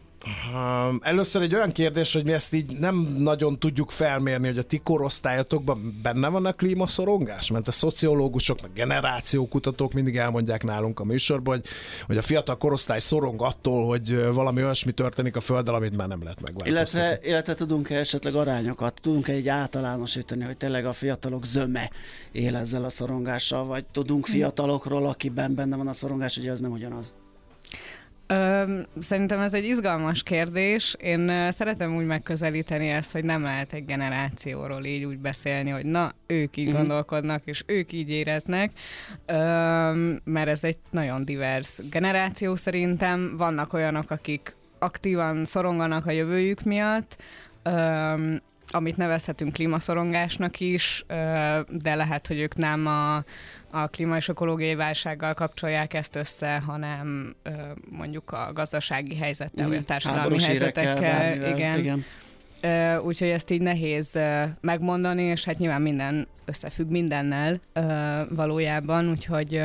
Először 1.01 1.43
egy 1.43 1.55
olyan 1.55 1.73
kérdés, 1.73 2.13
hogy 2.13 2.25
mi 2.25 2.33
ezt 2.33 2.55
így 2.55 2.79
nem 2.79 3.15
nagyon 3.19 3.59
tudjuk 3.59 3.91
felmérni, 3.91 4.47
hogy 4.47 4.59
a 4.59 4.63
ti 4.63 4.79
korosztályatokban 4.79 5.99
benne 6.03 6.29
van 6.29 6.47
a 6.47 6.53
klímaszorongás? 6.53 7.51
Mert 7.51 7.69
a 7.69 7.71
szociológusok, 7.71 8.61
meg 8.61 8.73
generációkutatók 8.73 9.93
mindig 9.93 10.17
elmondják 10.17 10.65
nálunk 10.65 11.01
a 11.01 11.05
műsorban, 11.05 11.55
hogy, 11.55 11.65
hogy 12.07 12.17
a 12.17 12.23
fiatal 12.23 12.57
korosztály 12.57 12.99
szorong 12.99 13.43
attól, 13.43 13.87
hogy 13.87 14.33
valami 14.33 14.63
olyasmi 14.63 14.93
történik 14.93 15.37
a 15.37 15.41
Földdel, 15.41 15.75
amit 15.75 15.97
már 15.97 16.09
nem 16.09 16.23
lehet 16.23 16.41
megváltoztatni. 16.41 17.01
Illetve, 17.01 17.29
illetve 17.29 17.55
tudunk-e 17.55 17.99
esetleg 17.99 18.35
arányokat, 18.35 19.01
tudunk-e 19.03 19.33
egy 19.33 19.49
általánosítani, 19.49 20.45
hogy 20.45 20.57
tényleg 20.57 20.87
a 20.87 20.93
fiatalok 20.93 21.45
zöme 21.45 21.91
él 22.33 22.57
ezzel 22.57 22.85
a 22.85 22.91
szorongással, 22.91 23.65
vagy 23.65 23.85
tudunk 23.85 24.27
fiatalokról, 24.27 25.07
akiben 25.07 25.55
benne 25.55 25.77
van 25.77 25.89
a 25.89 25.93
szorongás, 25.93 26.37
hogy 26.37 26.47
ez 26.47 26.61
nem 26.61 26.73
ugyanaz? 26.73 27.13
Szerintem 28.99 29.41
ez 29.41 29.55
egy 29.55 29.65
izgalmas 29.65 30.23
kérdés. 30.23 30.97
Én 30.99 31.53
szeretem 31.53 31.97
úgy 31.97 32.05
megközelíteni 32.05 32.89
ezt, 32.89 33.13
hogy 33.13 33.25
nem 33.25 33.43
lehet 33.43 33.73
egy 33.73 33.85
generációról 33.85 34.85
így 34.85 35.05
úgy 35.05 35.19
beszélni, 35.19 35.71
hogy 35.71 35.85
na, 35.85 36.15
ők 36.27 36.57
így 36.57 36.67
uh-huh. 36.67 36.81
gondolkodnak, 36.81 37.43
és 37.45 37.63
ők 37.67 37.93
így 37.93 38.11
éreznek, 38.11 38.71
mert 40.25 40.49
ez 40.49 40.65
egy 40.65 40.77
nagyon 40.91 41.25
divers 41.25 41.79
generáció 41.91 42.57
szerintem. 42.57 43.37
Vannak 43.37 43.73
olyanok, 43.73 44.11
akik 44.11 44.55
aktívan 44.79 45.45
szoronganak 45.45 46.07
a 46.07 46.11
jövőjük 46.11 46.63
miatt, 46.63 47.17
amit 48.73 48.97
nevezhetünk 48.97 49.53
klímaszorongásnak 49.53 50.61
is, 50.61 51.05
de 51.69 51.95
lehet, 51.95 52.27
hogy 52.27 52.39
ők 52.39 52.55
nem 52.55 52.87
a 52.87 53.25
a 53.71 53.87
klíma 53.87 54.17
és 54.17 54.29
ökológiai 54.29 54.75
válsággal 54.75 55.35
kapcsolják 55.35 55.95
ezt 55.95 56.17
össze, 56.17 56.63
hanem 56.67 57.35
mondjuk 57.91 58.31
a 58.33 58.51
gazdasági 58.53 59.17
helyzettel, 59.17 59.67
mm, 59.67 59.69
vagy 59.69 59.79
a 59.79 59.83
társadalmi 59.83 60.43
helyzetekkel. 60.43 61.35
Igen. 61.55 61.79
igen. 61.79 62.05
Úgyhogy 63.01 63.29
ezt 63.29 63.51
így 63.51 63.61
nehéz 63.61 64.19
megmondani, 64.61 65.23
és 65.23 65.45
hát 65.45 65.59
nyilván 65.59 65.83
minden 65.83 66.29
összefügg 66.45 66.91
mindennel 66.91 67.61
valójában, 68.29 69.11
úgyhogy 69.11 69.63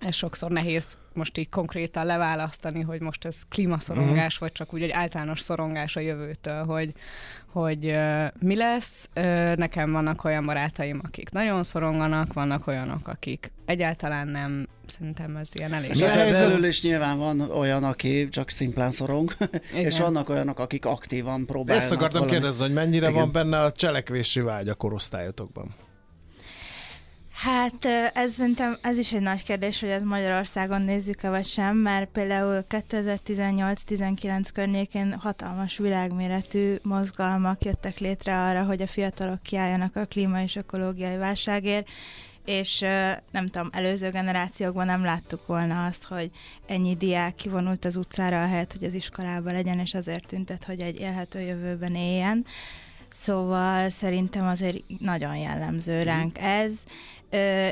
ez 0.00 0.14
sokszor 0.14 0.50
nehéz 0.50 0.96
most 1.14 1.38
így 1.38 1.48
konkrétan 1.48 2.06
leválasztani, 2.06 2.80
hogy 2.80 3.00
most 3.00 3.24
ez 3.24 3.36
klímaszorongás, 3.48 4.34
uh-huh. 4.34 4.40
vagy 4.40 4.52
csak 4.52 4.74
úgy 4.74 4.82
egy 4.82 4.90
általános 4.90 5.40
szorongás 5.40 5.96
a 5.96 6.00
jövőtől, 6.00 6.64
hogy, 6.64 6.92
hogy 7.46 7.86
uh, 7.86 8.24
mi 8.38 8.56
lesz. 8.56 9.08
Uh, 9.16 9.56
nekem 9.56 9.92
vannak 9.92 10.24
olyan 10.24 10.46
barátaim, 10.46 11.00
akik 11.04 11.30
nagyon 11.30 11.64
szoronganak, 11.64 12.32
vannak 12.32 12.66
olyanok, 12.66 13.08
akik 13.08 13.52
egyáltalán 13.64 14.28
nem, 14.28 14.68
szerintem 14.86 15.36
ez 15.36 15.48
ilyen 15.52 15.72
elég. 15.72 15.90
És 15.90 16.00
ezzel 16.00 16.64
is 16.64 16.82
nyilván 16.82 17.18
van 17.18 17.40
olyan, 17.40 17.84
aki 17.84 18.28
csak 18.28 18.50
szimplán 18.50 18.90
szorong, 18.90 19.36
Igen. 19.72 19.84
és 19.84 19.98
vannak 19.98 20.28
olyanok, 20.28 20.58
akik 20.58 20.84
aktívan 20.84 21.46
próbálnak. 21.46 21.82
Ezt 21.82 21.92
akartam 21.92 22.20
valami... 22.20 22.30
kérdezni, 22.30 22.64
hogy 22.64 22.74
mennyire 22.74 23.08
Igen. 23.08 23.20
van 23.20 23.32
benne 23.32 23.60
a 23.60 23.72
cselekvési 23.72 24.40
vágy 24.40 24.68
a 24.68 24.74
korosztályotokban? 24.74 25.74
Hát 27.42 27.84
ez 28.14 28.32
szerintem 28.32 28.78
ez 28.82 28.98
is 28.98 29.12
egy 29.12 29.20
nagy 29.20 29.42
kérdés, 29.42 29.80
hogy 29.80 29.88
ez 29.88 30.02
Magyarországon 30.02 30.82
nézzük-e 30.82 31.30
vagy 31.30 31.46
sem, 31.46 31.76
mert 31.76 32.10
például 32.10 32.64
2018-19 32.68 34.48
környékén 34.54 35.12
hatalmas 35.12 35.76
világméretű 35.78 36.76
mozgalmak 36.82 37.64
jöttek 37.64 37.98
létre 37.98 38.40
arra, 38.40 38.64
hogy 38.64 38.82
a 38.82 38.86
fiatalok 38.86 39.42
kiálljanak 39.42 39.96
a 39.96 40.04
klíma 40.04 40.42
és 40.42 40.56
ökológiai 40.56 41.16
válságért, 41.16 41.88
és 42.44 42.80
nem 43.30 43.46
tudom, 43.50 43.68
előző 43.72 44.10
generációkban 44.10 44.86
nem 44.86 45.04
láttuk 45.04 45.46
volna 45.46 45.84
azt, 45.84 46.04
hogy 46.04 46.30
ennyi 46.66 46.96
diák 46.96 47.34
kivonult 47.34 47.84
az 47.84 47.96
utcára, 47.96 48.42
ahelyett, 48.42 48.72
hogy 48.72 48.84
az 48.84 48.94
iskolában 48.94 49.52
legyen, 49.52 49.78
és 49.78 49.94
azért 49.94 50.26
tüntet, 50.26 50.64
hogy 50.64 50.80
egy 50.80 51.00
élhető 51.00 51.40
jövőben 51.40 51.94
éljen. 51.94 52.46
Szóval 53.14 53.90
szerintem 53.90 54.46
azért 54.46 54.82
nagyon 54.98 55.36
jellemző 55.36 55.96
mhm. 55.96 56.04
ránk 56.04 56.38
ez. 56.38 56.72
Ö, 57.30 57.68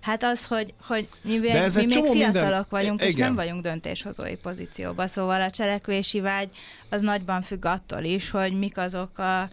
Hát 0.00 0.22
az, 0.22 0.46
hogy, 0.46 0.74
hogy 0.86 1.08
mi, 1.22 1.38
még, 1.38 1.52
mi 1.74 1.84
még 1.84 2.04
fiatalok 2.04 2.12
minden... 2.12 2.66
vagyunk, 2.68 3.00
Igen. 3.00 3.10
és 3.10 3.14
nem 3.14 3.34
vagyunk 3.34 3.62
döntéshozói 3.62 4.36
pozícióban, 4.36 5.08
szóval 5.08 5.40
a 5.40 5.50
cselekvési 5.50 6.20
vágy 6.20 6.48
az 6.88 7.00
nagyban 7.00 7.42
függ 7.42 7.64
attól 7.64 8.02
is, 8.02 8.30
hogy 8.30 8.58
mik 8.58 8.78
azok 8.78 9.18
a 9.18 9.48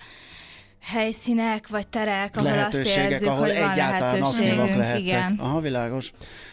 helyszínek, 0.81 1.67
vagy 1.67 1.87
terek, 1.87 2.37
ahol 2.37 2.59
azt 2.59 2.97
érezzük, 2.97 3.27
ahol 3.27 3.47
hogy 3.47 3.57
van 3.57 3.75
lehetőségünk. 3.75 4.97
Igen. 4.97 5.35
Aha, 5.39 5.59
világos. 5.59 6.11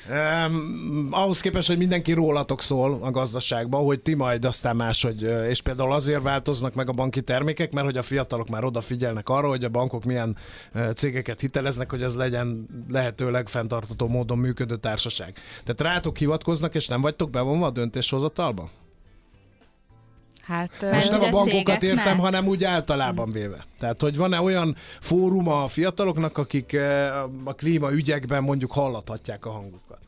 Um, 0.08 1.08
ahhoz 1.10 1.40
képest, 1.40 1.68
hogy 1.68 1.76
mindenki 1.76 2.12
rólatok 2.12 2.62
szól 2.62 2.98
a 3.02 3.10
gazdaságban, 3.10 3.84
hogy 3.84 4.00
ti 4.00 4.14
majd 4.14 4.44
aztán 4.44 4.76
máshogy, 4.76 5.22
és 5.48 5.62
például 5.62 5.92
azért 5.92 6.22
változnak 6.22 6.74
meg 6.74 6.88
a 6.88 6.92
banki 6.92 7.22
termékek, 7.22 7.72
mert 7.72 7.86
hogy 7.86 7.96
a 7.96 8.02
fiatalok 8.02 8.48
már 8.48 8.64
odafigyelnek 8.64 9.28
arra, 9.28 9.48
hogy 9.48 9.64
a 9.64 9.68
bankok 9.68 10.04
milyen 10.04 10.36
cégeket 10.94 11.40
hiteleznek, 11.40 11.90
hogy 11.90 12.02
ez 12.02 12.14
legyen 12.14 12.66
lehetőleg 12.88 13.48
fenntartató 13.48 14.08
módon 14.08 14.38
működő 14.38 14.76
társaság. 14.76 15.38
Tehát 15.64 15.94
rátok 15.94 16.18
hivatkoznak, 16.18 16.74
és 16.74 16.88
nem 16.88 17.00
vagytok 17.00 17.30
bevonva 17.30 17.66
a 17.66 17.70
döntéshozatalba? 17.70 18.70
Hát, 20.46 20.70
Most 20.92 21.10
nem 21.10 21.22
a 21.22 21.30
bankokat 21.30 21.82
értem, 21.82 22.16
ne. 22.16 22.22
hanem 22.22 22.46
úgy 22.46 22.64
általában 22.64 23.30
véve. 23.30 23.64
Tehát, 23.78 24.00
hogy 24.00 24.16
van-e 24.16 24.40
olyan 24.40 24.76
fórum 25.00 25.48
a 25.48 25.66
fiatalok, 25.66 26.38
akik 26.38 26.76
a 27.44 27.54
klíma 27.54 27.92
ügyekben 27.92 28.42
mondjuk 28.42 28.72
hallathatják 28.72 29.46
a 29.46 29.50
hangukat? 29.50 29.98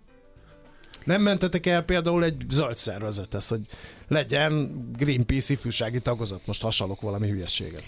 Nem 1.05 1.23
mentetek 1.23 1.67
el 1.67 1.83
például 1.83 2.25
egy 2.25 2.45
zöld 2.51 2.77
szervezethez, 2.77 3.49
hogy 3.49 3.61
legyen 4.09 4.71
Greenpeace 4.97 5.53
ifjúsági 5.53 6.01
tagozat? 6.01 6.47
Most 6.47 6.63
hasalok 6.63 7.01
valami 7.01 7.31
hülyeséget. 7.31 7.83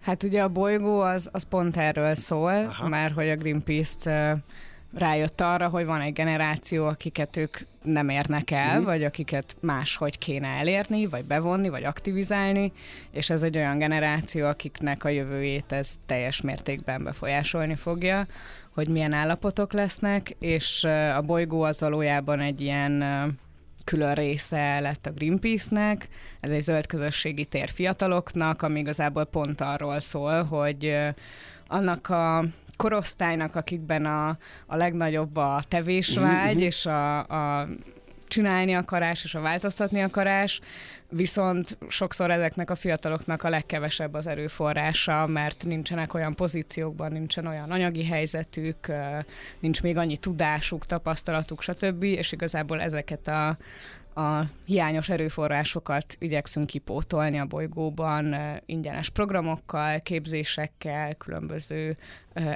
Hát 0.00 0.22
ugye 0.22 0.42
a 0.42 0.48
bolygó 0.48 1.00
az, 1.00 1.28
az 1.32 1.42
pont 1.42 1.76
erről 1.76 2.14
szól, 2.14 2.52
Aha. 2.52 2.88
mert 2.88 3.14
hogy 3.14 3.28
a 3.28 3.36
Greenpeace 3.36 4.38
rájött 4.94 5.40
arra, 5.40 5.68
hogy 5.68 5.84
van 5.84 6.00
egy 6.00 6.12
generáció, 6.12 6.86
akiket 6.86 7.36
ők 7.36 7.56
nem 7.82 8.08
érnek 8.08 8.50
el, 8.50 8.80
mm. 8.80 8.84
vagy 8.84 9.04
akiket 9.04 9.56
máshogy 9.60 10.18
kéne 10.18 10.48
elérni, 10.48 11.06
vagy 11.06 11.24
bevonni, 11.24 11.68
vagy 11.68 11.84
aktivizálni, 11.84 12.72
és 13.10 13.30
ez 13.30 13.42
egy 13.42 13.56
olyan 13.56 13.78
generáció, 13.78 14.46
akiknek 14.46 15.04
a 15.04 15.08
jövőjét 15.08 15.72
ez 15.72 15.94
teljes 16.06 16.40
mértékben 16.40 17.04
befolyásolni 17.04 17.74
fogja, 17.74 18.26
hogy 18.70 18.88
milyen 18.88 19.12
állapotok 19.12 19.72
lesznek, 19.72 20.30
és 20.38 20.84
a 21.16 21.22
bolygó 21.22 21.62
az 21.62 21.80
valójában 21.80 22.40
egy 22.40 22.60
ilyen 22.60 23.04
külön 23.84 24.14
része 24.14 24.80
lett 24.80 25.06
a 25.06 25.10
Greenpeace-nek, 25.10 26.08
ez 26.40 26.50
egy 26.50 26.60
zöld 26.60 26.86
közösségi 26.86 27.44
tér 27.44 27.68
fiataloknak, 27.68 28.62
ami 28.62 28.78
igazából 28.78 29.24
pont 29.24 29.60
arról 29.60 30.00
szól, 30.00 30.42
hogy 30.42 30.96
annak 31.66 32.08
a 32.08 32.44
korosztálynak, 32.78 33.56
akikben 33.56 34.06
a, 34.06 34.28
a 34.66 34.76
legnagyobb 34.76 35.36
a 35.36 35.62
tevésvágy 35.68 36.46
uh-huh. 36.48 36.62
és 36.62 36.86
a, 36.86 37.18
a 37.18 37.68
csinálni 38.28 38.74
akarás 38.74 39.24
és 39.24 39.34
a 39.34 39.40
változtatni 39.40 40.02
akarás, 40.02 40.60
viszont 41.10 41.78
sokszor 41.88 42.30
ezeknek 42.30 42.70
a 42.70 42.74
fiataloknak 42.74 43.42
a 43.42 43.48
legkevesebb 43.48 44.14
az 44.14 44.26
erőforrása, 44.26 45.26
mert 45.26 45.64
nincsenek 45.64 46.14
olyan 46.14 46.34
pozíciókban, 46.34 47.12
nincsen 47.12 47.46
olyan 47.46 47.70
anyagi 47.70 48.04
helyzetük, 48.04 48.92
nincs 49.58 49.82
még 49.82 49.96
annyi 49.96 50.16
tudásuk, 50.16 50.86
tapasztalatuk, 50.86 51.62
stb. 51.62 52.02
És 52.02 52.32
igazából 52.32 52.80
ezeket 52.80 53.28
a, 53.28 53.56
a 54.18 54.50
hiányos 54.64 55.08
erőforrásokat 55.08 56.16
igyekszünk 56.18 56.66
kipótolni 56.66 57.38
a 57.38 57.44
bolygóban 57.44 58.36
ingyenes 58.66 59.08
programokkal, 59.08 60.00
képzésekkel, 60.00 61.14
különböző 61.14 61.96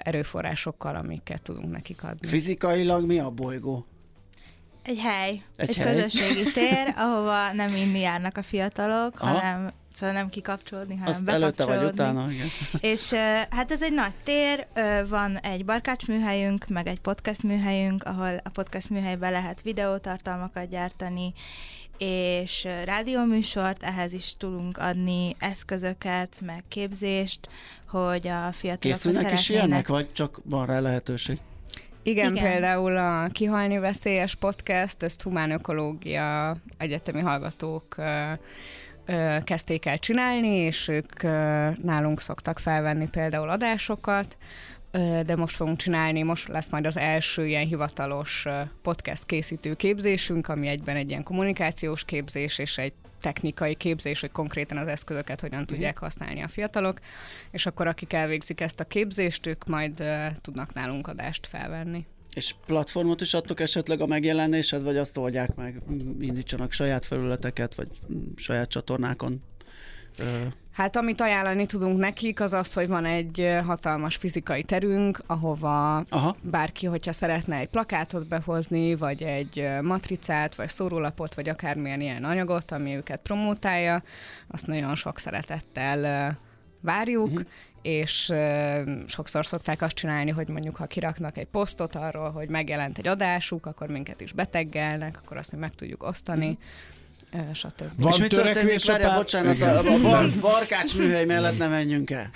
erőforrásokkal, 0.02 0.96
amiket 0.96 1.42
tudunk 1.42 1.72
nekik 1.72 2.04
adni. 2.04 2.26
Fizikailag 2.26 3.06
mi 3.06 3.18
a 3.18 3.30
bolygó? 3.30 3.86
Egy 4.82 4.98
hely, 4.98 5.30
egy, 5.56 5.68
egy 5.68 5.76
hely. 5.76 5.94
közösségi 5.94 6.52
tér, 6.52 6.92
ahova 6.96 7.52
nem 7.52 7.74
inni 7.74 8.00
járnak 8.00 8.36
a 8.36 8.42
fiatalok, 8.42 9.20
Aha. 9.20 9.38
hanem 9.38 9.72
szóval 9.94 10.14
nem 10.14 10.28
kikapcsolódni, 10.28 10.96
hanem 10.96 11.12
Azt 11.12 11.28
előtte 11.28 11.64
vagy 11.64 11.84
utána, 11.84 12.30
igen. 12.30 12.46
És 12.80 13.12
hát 13.50 13.72
ez 13.72 13.82
egy 13.82 13.92
nagy 13.92 14.14
tér, 14.24 14.66
van 15.08 15.38
egy 15.38 15.64
barkács 15.64 16.06
műhelyünk, 16.06 16.66
meg 16.68 16.86
egy 16.86 17.00
podcast 17.00 17.42
műhelyünk, 17.42 18.04
ahol 18.04 18.40
a 18.44 18.48
podcast 18.48 18.90
műhelyben 18.90 19.32
lehet 19.32 19.62
videótartalmakat 19.62 20.68
gyártani, 20.68 21.32
és 21.98 22.68
rádióműsort, 22.84 23.82
ehhez 23.82 24.12
is 24.12 24.36
tudunk 24.36 24.78
adni 24.78 25.36
eszközöket, 25.38 26.36
meg 26.40 26.64
képzést, 26.68 27.48
hogy 27.86 28.28
a 28.28 28.52
fiatalok 28.52 28.78
Készülnek 28.78 29.32
is 29.32 29.48
ilyenek, 29.48 29.88
vagy 29.88 30.12
csak 30.12 30.40
van 30.44 30.66
rá 30.66 30.80
lehetőség? 30.80 31.38
Igen, 32.02 32.30
Igen, 32.36 32.44
például 32.44 32.96
a 32.96 33.28
Kihalni 33.28 33.78
veszélyes 33.78 34.34
podcast, 34.34 35.02
ezt 35.02 35.22
humán 35.22 35.50
ökológia 35.50 36.56
egyetemi 36.76 37.20
hallgatók 37.20 37.96
kezdték 39.44 39.86
el 39.86 39.98
csinálni, 39.98 40.48
és 40.48 40.88
ők 40.88 41.22
nálunk 41.82 42.20
szoktak 42.20 42.58
felvenni 42.58 43.08
például 43.08 43.48
adásokat, 43.48 44.36
de 45.26 45.36
most 45.36 45.56
fogunk 45.56 45.78
csinálni, 45.78 46.22
most 46.22 46.48
lesz 46.48 46.70
majd 46.70 46.86
az 46.86 46.96
első 46.96 47.46
ilyen 47.46 47.66
hivatalos 47.66 48.46
podcast 48.82 49.26
készítő 49.26 49.74
képzésünk, 49.74 50.48
ami 50.48 50.66
egyben 50.66 50.96
egy 50.96 51.10
ilyen 51.10 51.22
kommunikációs 51.22 52.04
képzés 52.04 52.58
és 52.58 52.78
egy 52.78 52.92
technikai 53.20 53.74
képzés, 53.74 54.20
hogy 54.20 54.32
konkrétan 54.32 54.76
az 54.76 54.86
eszközöket 54.86 55.40
hogyan 55.40 55.66
tudják 55.66 55.98
használni 55.98 56.42
a 56.42 56.48
fiatalok, 56.48 56.98
és 57.50 57.66
akkor 57.66 57.86
akik 57.86 58.12
elvégzik 58.12 58.60
ezt 58.60 58.80
a 58.80 58.84
képzést, 58.84 59.46
ők 59.46 59.66
majd 59.66 60.00
uh, 60.00 60.26
tudnak 60.40 60.74
nálunk 60.74 61.08
adást 61.08 61.46
felvenni. 61.46 62.06
És 62.34 62.54
platformot 62.66 63.20
is 63.20 63.34
adtok 63.34 63.60
esetleg 63.60 64.00
a 64.00 64.06
megjelenéshez, 64.06 64.82
vagy 64.82 64.96
azt 64.96 65.16
oldják 65.16 65.54
meg, 65.54 65.82
indítsanak 66.20 66.72
saját 66.72 67.04
felületeket, 67.04 67.74
vagy 67.74 67.88
saját 68.36 68.68
csatornákon? 68.68 69.42
Hát 70.72 70.96
amit 70.96 71.20
ajánlani 71.20 71.66
tudunk 71.66 71.98
nekik, 71.98 72.40
az 72.40 72.52
az, 72.52 72.72
hogy 72.72 72.88
van 72.88 73.04
egy 73.04 73.58
hatalmas 73.64 74.16
fizikai 74.16 74.62
terünk, 74.62 75.22
ahova 75.26 75.96
Aha. 75.96 76.36
bárki, 76.42 76.86
hogyha 76.86 77.12
szeretne 77.12 77.56
egy 77.56 77.68
plakátot 77.68 78.28
behozni, 78.28 78.94
vagy 78.94 79.22
egy 79.22 79.68
matricát, 79.82 80.54
vagy 80.54 80.68
szórólapot, 80.68 81.34
vagy 81.34 81.48
akármilyen 81.48 82.00
ilyen 82.00 82.24
anyagot, 82.24 82.72
ami 82.72 82.94
őket 82.94 83.20
promótálja, 83.22 84.02
azt 84.48 84.66
nagyon 84.66 84.94
sok 84.94 85.18
szeretettel 85.18 86.38
várjuk, 86.80 87.26
uh-huh 87.26 87.46
és 87.82 88.28
uh, 88.28 88.88
sokszor 89.06 89.46
szokták 89.46 89.82
azt 89.82 89.94
csinálni, 89.94 90.30
hogy 90.30 90.48
mondjuk 90.48 90.76
ha 90.76 90.86
kiraknak 90.86 91.36
egy 91.36 91.46
posztot 91.46 91.94
arról, 91.94 92.30
hogy 92.30 92.48
megjelent 92.48 92.98
egy 92.98 93.06
adásuk, 93.06 93.66
akkor 93.66 93.88
minket 93.88 94.20
is 94.20 94.32
beteggelnek, 94.32 95.18
akkor 95.22 95.36
azt 95.36 95.52
mi 95.52 95.58
meg 95.58 95.74
tudjuk 95.74 96.02
osztani. 96.02 96.46
Uh-huh 96.46 96.62
stb. 97.52 97.82
Van 97.96 98.12
és 98.12 98.18
mi 98.18 98.26
történik? 98.28 98.84
Várja, 98.84 99.14
bocsánat, 99.14 99.60
a, 99.60 99.78
a 99.78 99.98
bar, 99.98 100.30
barkács 100.40 100.96
műhely 100.96 101.24
mellett 101.24 101.58
nem 101.58 101.70
menjünk 101.70 102.10
el. 102.10 102.30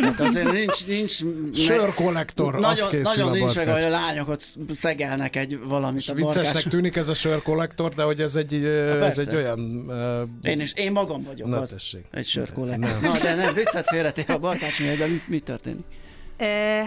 Hát 0.00 0.20
azért 0.20 0.52
nincs... 0.52 0.86
nincs 0.86 1.18
Sörkollektor, 1.54 2.52
nagyon, 2.52 2.70
az 2.70 2.86
készül 2.86 3.02
Nagyon 3.02 3.28
a 3.28 3.34
nincs 3.34 3.56
meg, 3.56 3.68
hogy 3.68 3.82
a 3.82 3.88
lányok 3.88 4.28
ott 4.28 4.44
szegelnek 4.74 5.36
egy 5.36 5.58
valamit 5.58 6.00
és 6.00 6.08
a 6.08 6.14
viccesnek 6.14 6.44
barkács. 6.44 6.72
tűnik 6.72 6.96
ez 6.96 7.08
a 7.08 7.14
sörkollektor, 7.14 7.94
de 7.94 8.02
hogy 8.02 8.20
ez 8.20 8.36
egy, 8.36 8.64
ez 9.00 9.18
egy 9.18 9.34
olyan... 9.34 9.60
Uh, 9.86 10.50
én 10.50 10.60
is, 10.60 10.72
én 10.72 10.92
magam 10.92 11.22
vagyok 11.22 11.48
na, 11.48 11.60
az. 11.60 11.70
Tessék. 11.70 12.04
Egy 12.10 12.26
sörkollektor. 12.26 13.00
Na, 13.00 13.18
de 13.18 13.34
nem, 13.34 13.54
viccet 13.54 13.86
félretér 13.86 14.30
a 14.30 14.38
barkács 14.38 14.80
műhelyben, 14.80 15.10
mi, 15.10 15.20
mi 15.26 15.38
történik? 15.38 15.84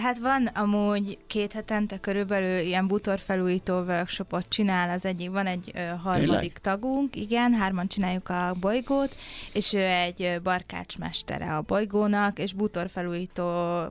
Hát 0.02 0.18
van 0.18 0.46
amúgy 0.46 1.18
két 1.26 1.52
hetente 1.52 1.98
körülbelül 1.98 2.58
ilyen 2.58 2.86
butorfelújító 2.86 3.80
workshopot 3.80 4.44
csinál, 4.48 4.90
az 4.90 5.04
egyik, 5.04 5.30
van 5.30 5.46
egy 5.46 5.72
harmadik 6.02 6.28
Tényleg? 6.28 6.58
tagunk, 6.60 7.16
igen, 7.16 7.52
hárman 7.54 7.86
csináljuk 7.86 8.28
a 8.28 8.54
bolygót, 8.60 9.16
és 9.52 9.72
ő 9.72 9.80
egy 9.80 10.40
barkácsmestere 10.42 11.56
a 11.56 11.60
bolygónak, 11.60 12.38
és 12.38 12.52
butorfelújító 12.52 13.44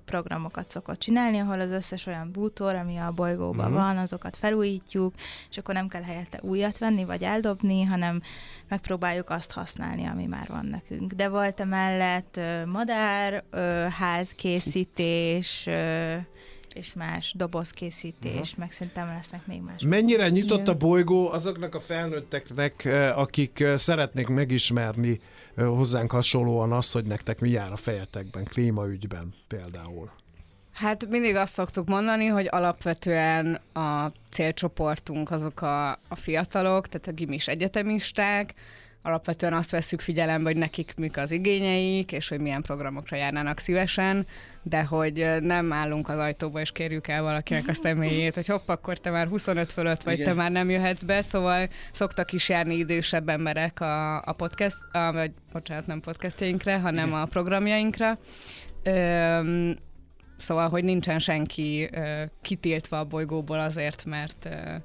programokat 0.05 0.67
szokott 0.67 0.99
csinálni, 0.99 1.37
ahol 1.39 1.59
az 1.59 1.71
összes 1.71 2.05
olyan 2.05 2.31
bútor, 2.31 2.75
ami 2.75 2.97
a 2.97 3.11
bolygóban 3.11 3.71
uh-huh. 3.71 3.81
van, 3.81 3.97
azokat 3.97 4.37
felújítjuk, 4.37 5.13
és 5.49 5.57
akkor 5.57 5.73
nem 5.73 5.87
kell 5.87 6.03
helyette 6.03 6.39
újat 6.41 6.77
venni, 6.77 7.05
vagy 7.05 7.23
eldobni, 7.23 7.83
hanem 7.83 8.21
megpróbáljuk 8.69 9.29
azt 9.29 9.51
használni, 9.51 10.05
ami 10.05 10.25
már 10.25 10.47
van 10.47 10.65
nekünk. 10.65 11.13
De 11.13 11.29
volt 11.29 11.59
emellett 11.59 12.39
madár, 12.65 13.43
házkészítés, 13.97 15.69
és 16.73 16.93
más 16.93 17.33
dobozkészítés, 17.37 18.31
uh-huh. 18.33 18.57
meg 18.57 18.71
szerintem 18.71 19.07
lesznek 19.07 19.47
még 19.47 19.61
más. 19.61 19.83
Mennyire 19.83 20.29
nyitott 20.29 20.67
a 20.67 20.77
bolygó 20.77 21.31
azoknak 21.31 21.75
a 21.75 21.79
felnőtteknek, 21.79 22.89
akik 23.15 23.63
szeretnék 23.75 24.27
megismerni 24.27 25.19
hozzánk 25.55 26.11
hasonlóan 26.11 26.71
azt, 26.71 26.93
hogy 26.93 27.05
nektek 27.05 27.39
mi 27.39 27.49
jár 27.49 27.71
a 27.71 27.75
fejetekben, 27.75 28.43
klímaügyben 28.43 29.33
például? 29.47 30.11
Hát 30.73 31.09
mindig 31.09 31.35
azt 31.35 31.53
szoktuk 31.53 31.87
mondani, 31.87 32.25
hogy 32.25 32.47
alapvetően 32.49 33.59
a 33.73 34.11
célcsoportunk 34.29 35.31
azok 35.31 35.61
a, 35.61 35.89
a 35.89 36.15
fiatalok, 36.15 36.87
tehát 36.87 37.07
a 37.07 37.11
gimis 37.11 37.47
egyetemisták, 37.47 38.53
alapvetően 39.01 39.53
azt 39.53 39.71
veszük 39.71 40.01
figyelembe, 40.01 40.49
hogy 40.49 40.59
nekik 40.59 40.93
mik 40.97 41.17
az 41.17 41.31
igényeik, 41.31 42.11
és 42.11 42.29
hogy 42.29 42.39
milyen 42.39 42.61
programokra 42.61 43.17
járnának 43.17 43.59
szívesen, 43.59 44.27
de 44.63 44.83
hogy 44.83 45.27
nem 45.39 45.73
állunk 45.73 46.09
az 46.09 46.17
ajtóba, 46.17 46.59
és 46.59 46.71
kérjük 46.71 47.07
el 47.07 47.21
valakinek 47.21 47.67
a 47.67 47.73
személyét, 47.73 48.35
hogy 48.35 48.47
hopp, 48.47 48.69
akkor 48.69 48.97
te 48.97 49.09
már 49.09 49.27
25 49.27 49.71
fölött 49.71 50.03
vagy, 50.03 50.13
Igen. 50.13 50.25
te 50.25 50.33
már 50.33 50.51
nem 50.51 50.69
jöhetsz 50.69 51.01
be, 51.01 51.21
szóval 51.21 51.69
szoktak 51.91 52.31
is 52.31 52.49
járni 52.49 52.75
idősebb 52.75 53.29
emberek 53.29 53.81
a, 53.81 54.21
a 54.21 54.33
podcast, 54.33 54.77
a, 54.91 55.11
vagy 55.11 55.31
bocsánat, 55.53 55.87
nem 55.87 55.99
podcastjainkre, 55.99 56.79
hanem 56.79 57.07
Igen. 57.07 57.19
a 57.19 57.25
programjainkra. 57.25 58.17
Öm, 58.83 59.75
Szóval, 60.39 60.69
hogy 60.69 60.83
nincsen 60.83 61.19
senki 61.19 61.89
uh, 61.91 62.21
kitiltva 62.41 62.99
a 62.99 63.05
bolygóból 63.05 63.59
azért, 63.59 64.05
mert 64.05 64.45
uh, 64.45 64.75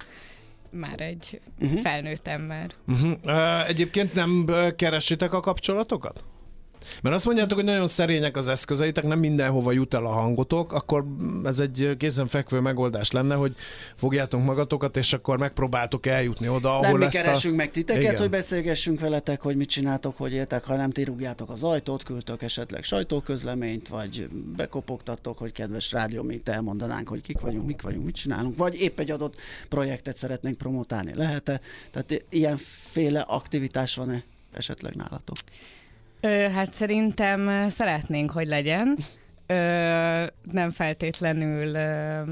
már 0.71 1.01
egy 1.01 1.40
uh-huh. 1.61 1.81
felnőtt 1.81 2.27
ember. 2.27 2.71
Uh-huh. 2.87 3.12
Uh, 3.25 3.69
egyébként 3.69 4.14
nem 4.14 4.47
keresitek 4.77 5.33
a 5.33 5.40
kapcsolatokat? 5.40 6.25
Mert 7.03 7.14
azt 7.14 7.25
mondjátok, 7.25 7.57
hogy 7.57 7.66
nagyon 7.66 7.87
szerények 7.87 8.37
az 8.37 8.49
eszközeitek, 8.49 9.05
nem 9.05 9.18
mindenhova 9.18 9.73
jut 9.73 9.94
el 9.94 10.05
a 10.05 10.12
hangotok, 10.12 10.73
akkor 10.73 11.05
ez 11.44 11.61
egy 11.61 11.94
kézenfekvő 11.99 12.61
megoldás 12.61 13.11
lenne, 13.11 13.35
hogy 13.35 13.55
fogjátok 13.97 14.44
magatokat, 14.44 14.97
és 14.97 15.12
akkor 15.12 15.38
megpróbáltok 15.38 16.07
eljutni 16.07 16.49
oda, 16.49 16.77
ahol 16.77 16.99
nem 16.99 16.99
mi 16.99 17.09
keresünk 17.09 17.55
a... 17.55 17.57
meg 17.57 17.70
titeket, 17.70 18.03
Igen. 18.03 18.16
hogy 18.16 18.31
beszélgessünk 18.31 19.01
veletek, 19.01 19.40
hogy 19.40 19.57
mit 19.57 19.68
csináltok, 19.68 20.16
hogy 20.16 20.33
éltek, 20.33 20.64
ha 20.64 20.77
nem 20.77 20.90
ti 20.90 21.05
rúgjátok 21.05 21.51
az 21.51 21.62
ajtót, 21.62 22.03
küldtök 22.03 22.42
esetleg 22.42 22.83
sajtóközleményt, 22.83 23.88
vagy 23.88 24.29
bekopogtattok, 24.57 25.38
hogy 25.38 25.53
kedves 25.53 25.92
rádió, 25.92 26.23
mint 26.23 26.49
elmondanánk, 26.49 27.09
hogy 27.09 27.20
kik 27.20 27.40
vagyunk, 27.40 27.66
mik 27.66 27.83
vagyunk, 27.83 28.05
mit 28.05 28.14
csinálunk, 28.14 28.57
vagy 28.57 28.81
épp 28.81 28.99
egy 28.99 29.11
adott 29.11 29.35
projektet 29.68 30.16
szeretnénk 30.16 30.59
promotálni, 30.59 31.14
lehet-e? 31.14 31.61
Tehát 31.90 32.25
ilyenféle 32.29 33.20
aktivitás 33.20 33.94
van-e 33.94 34.25
esetleg 34.53 34.94
nálatok? 34.94 35.37
Ö, 36.25 36.49
hát 36.49 36.75
szerintem 36.75 37.69
szeretnénk, 37.69 38.31
hogy 38.31 38.47
legyen. 38.47 38.99
Ö, 39.47 39.55
nem 40.53 40.71
feltétlenül 40.71 41.75
ö, 41.75 42.23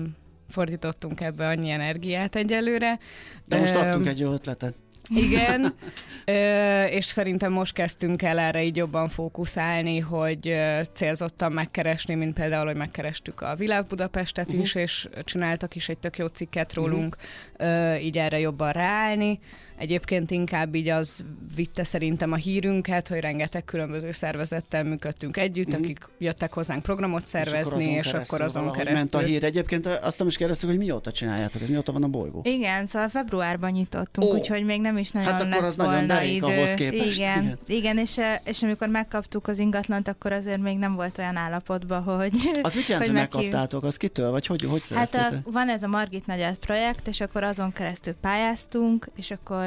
fordítottunk 0.48 1.20
ebbe 1.20 1.46
annyi 1.46 1.70
energiát 1.70 2.36
egyelőre. 2.36 2.98
De 3.46 3.58
most 3.58 3.74
adtunk 3.74 4.06
egy 4.06 4.18
jó 4.18 4.32
ötletet. 4.32 4.74
Igen, 5.08 5.74
ö, 6.24 6.84
és 6.84 7.04
szerintem 7.04 7.52
most 7.52 7.72
kezdtünk 7.72 8.22
el 8.22 8.38
erre 8.38 8.64
így 8.64 8.76
jobban 8.76 9.08
fókuszálni, 9.08 9.98
hogy 9.98 10.56
célzottan 10.92 11.52
megkeresni, 11.52 12.14
mint 12.14 12.34
például, 12.34 12.66
hogy 12.66 12.76
megkerestük 12.76 13.40
a 13.40 13.54
Világ 13.54 13.86
Budapestet 13.86 14.46
uh-huh. 14.46 14.62
is, 14.62 14.74
és 14.74 15.08
csináltak 15.24 15.74
is 15.74 15.88
egy 15.88 15.98
tök 15.98 16.18
jó 16.18 16.26
cikket 16.26 16.74
rólunk, 16.74 17.16
uh-huh. 17.58 17.92
ö, 17.92 17.94
így 17.94 18.18
erre 18.18 18.38
jobban 18.38 18.72
ráállni. 18.72 19.40
Egyébként 19.76 20.30
inkább 20.30 20.74
így 20.74 20.88
az 20.88 21.24
vitte 21.54 21.84
szerintem 21.84 22.32
a 22.32 22.36
hírünket, 22.36 23.08
hogy 23.08 23.20
rengeteg 23.20 23.64
különböző 23.64 24.10
szervezettel 24.10 24.84
működtünk 24.84 25.36
együtt, 25.36 25.68
mm-hmm. 25.68 25.82
akik 25.82 26.08
jöttek 26.18 26.52
hozzánk 26.52 26.82
programot 26.82 27.26
szervezni, 27.26 27.84
és 27.84 28.06
akkor 28.06 28.10
azon, 28.10 28.20
és 28.20 28.28
akkor 28.28 28.40
azon 28.40 28.72
keresztül. 28.72 28.94
ment 28.94 29.14
a 29.14 29.18
hír. 29.18 29.44
Egyébként 29.44 29.86
azt 29.86 30.18
nem 30.18 30.28
is 30.28 30.36
kérdeztük, 30.36 30.68
hogy 30.68 30.78
mióta 30.78 31.12
csináljátok, 31.12 31.62
ez 31.62 31.68
mióta 31.68 31.92
van 31.92 32.02
a 32.02 32.08
bolygó? 32.08 32.40
Igen, 32.44 32.86
szóval 32.86 33.08
februárban 33.08 33.70
nyitottunk, 33.70 34.28
oh. 34.28 34.38
úgyhogy 34.38 34.64
még 34.64 34.80
nem 34.80 34.98
is 34.98 35.10
nagyon 35.10 35.32
Hát 35.32 35.40
akkor 35.40 35.64
az 35.64 35.76
nagyon 35.76 36.06
derék 36.06 36.42
ahhoz 36.42 36.74
képest. 36.74 37.18
Igen, 37.18 37.42
igen. 37.42 37.58
igen 37.66 37.98
és, 37.98 38.20
és 38.44 38.62
amikor 38.62 38.88
megkaptuk 38.88 39.48
az 39.48 39.58
ingatlant, 39.58 40.08
akkor 40.08 40.32
azért 40.32 40.60
még 40.60 40.78
nem 40.78 40.94
volt 40.94 41.18
olyan 41.18 41.36
állapotban, 41.36 42.02
hogy... 42.02 42.30
Az 42.62 42.74
mit 42.74 42.86
jelent, 42.86 43.06
hogy, 43.06 43.14
megkaptátok? 43.14 43.84
Az 43.84 43.96
kitől? 43.96 44.30
Vagy 44.30 44.46
hogy, 44.46 44.62
hogy 44.62 44.82
Hát 44.94 45.14
a, 45.14 45.50
van 45.50 45.68
ez 45.68 45.82
a 45.82 45.88
Margit 45.88 46.26
Nagyát 46.26 46.56
projekt, 46.56 47.08
és 47.08 47.20
akkor 47.20 47.42
azon 47.42 47.72
keresztül 47.72 48.14
pályáztunk, 48.20 49.08
és 49.16 49.30
akkor 49.30 49.61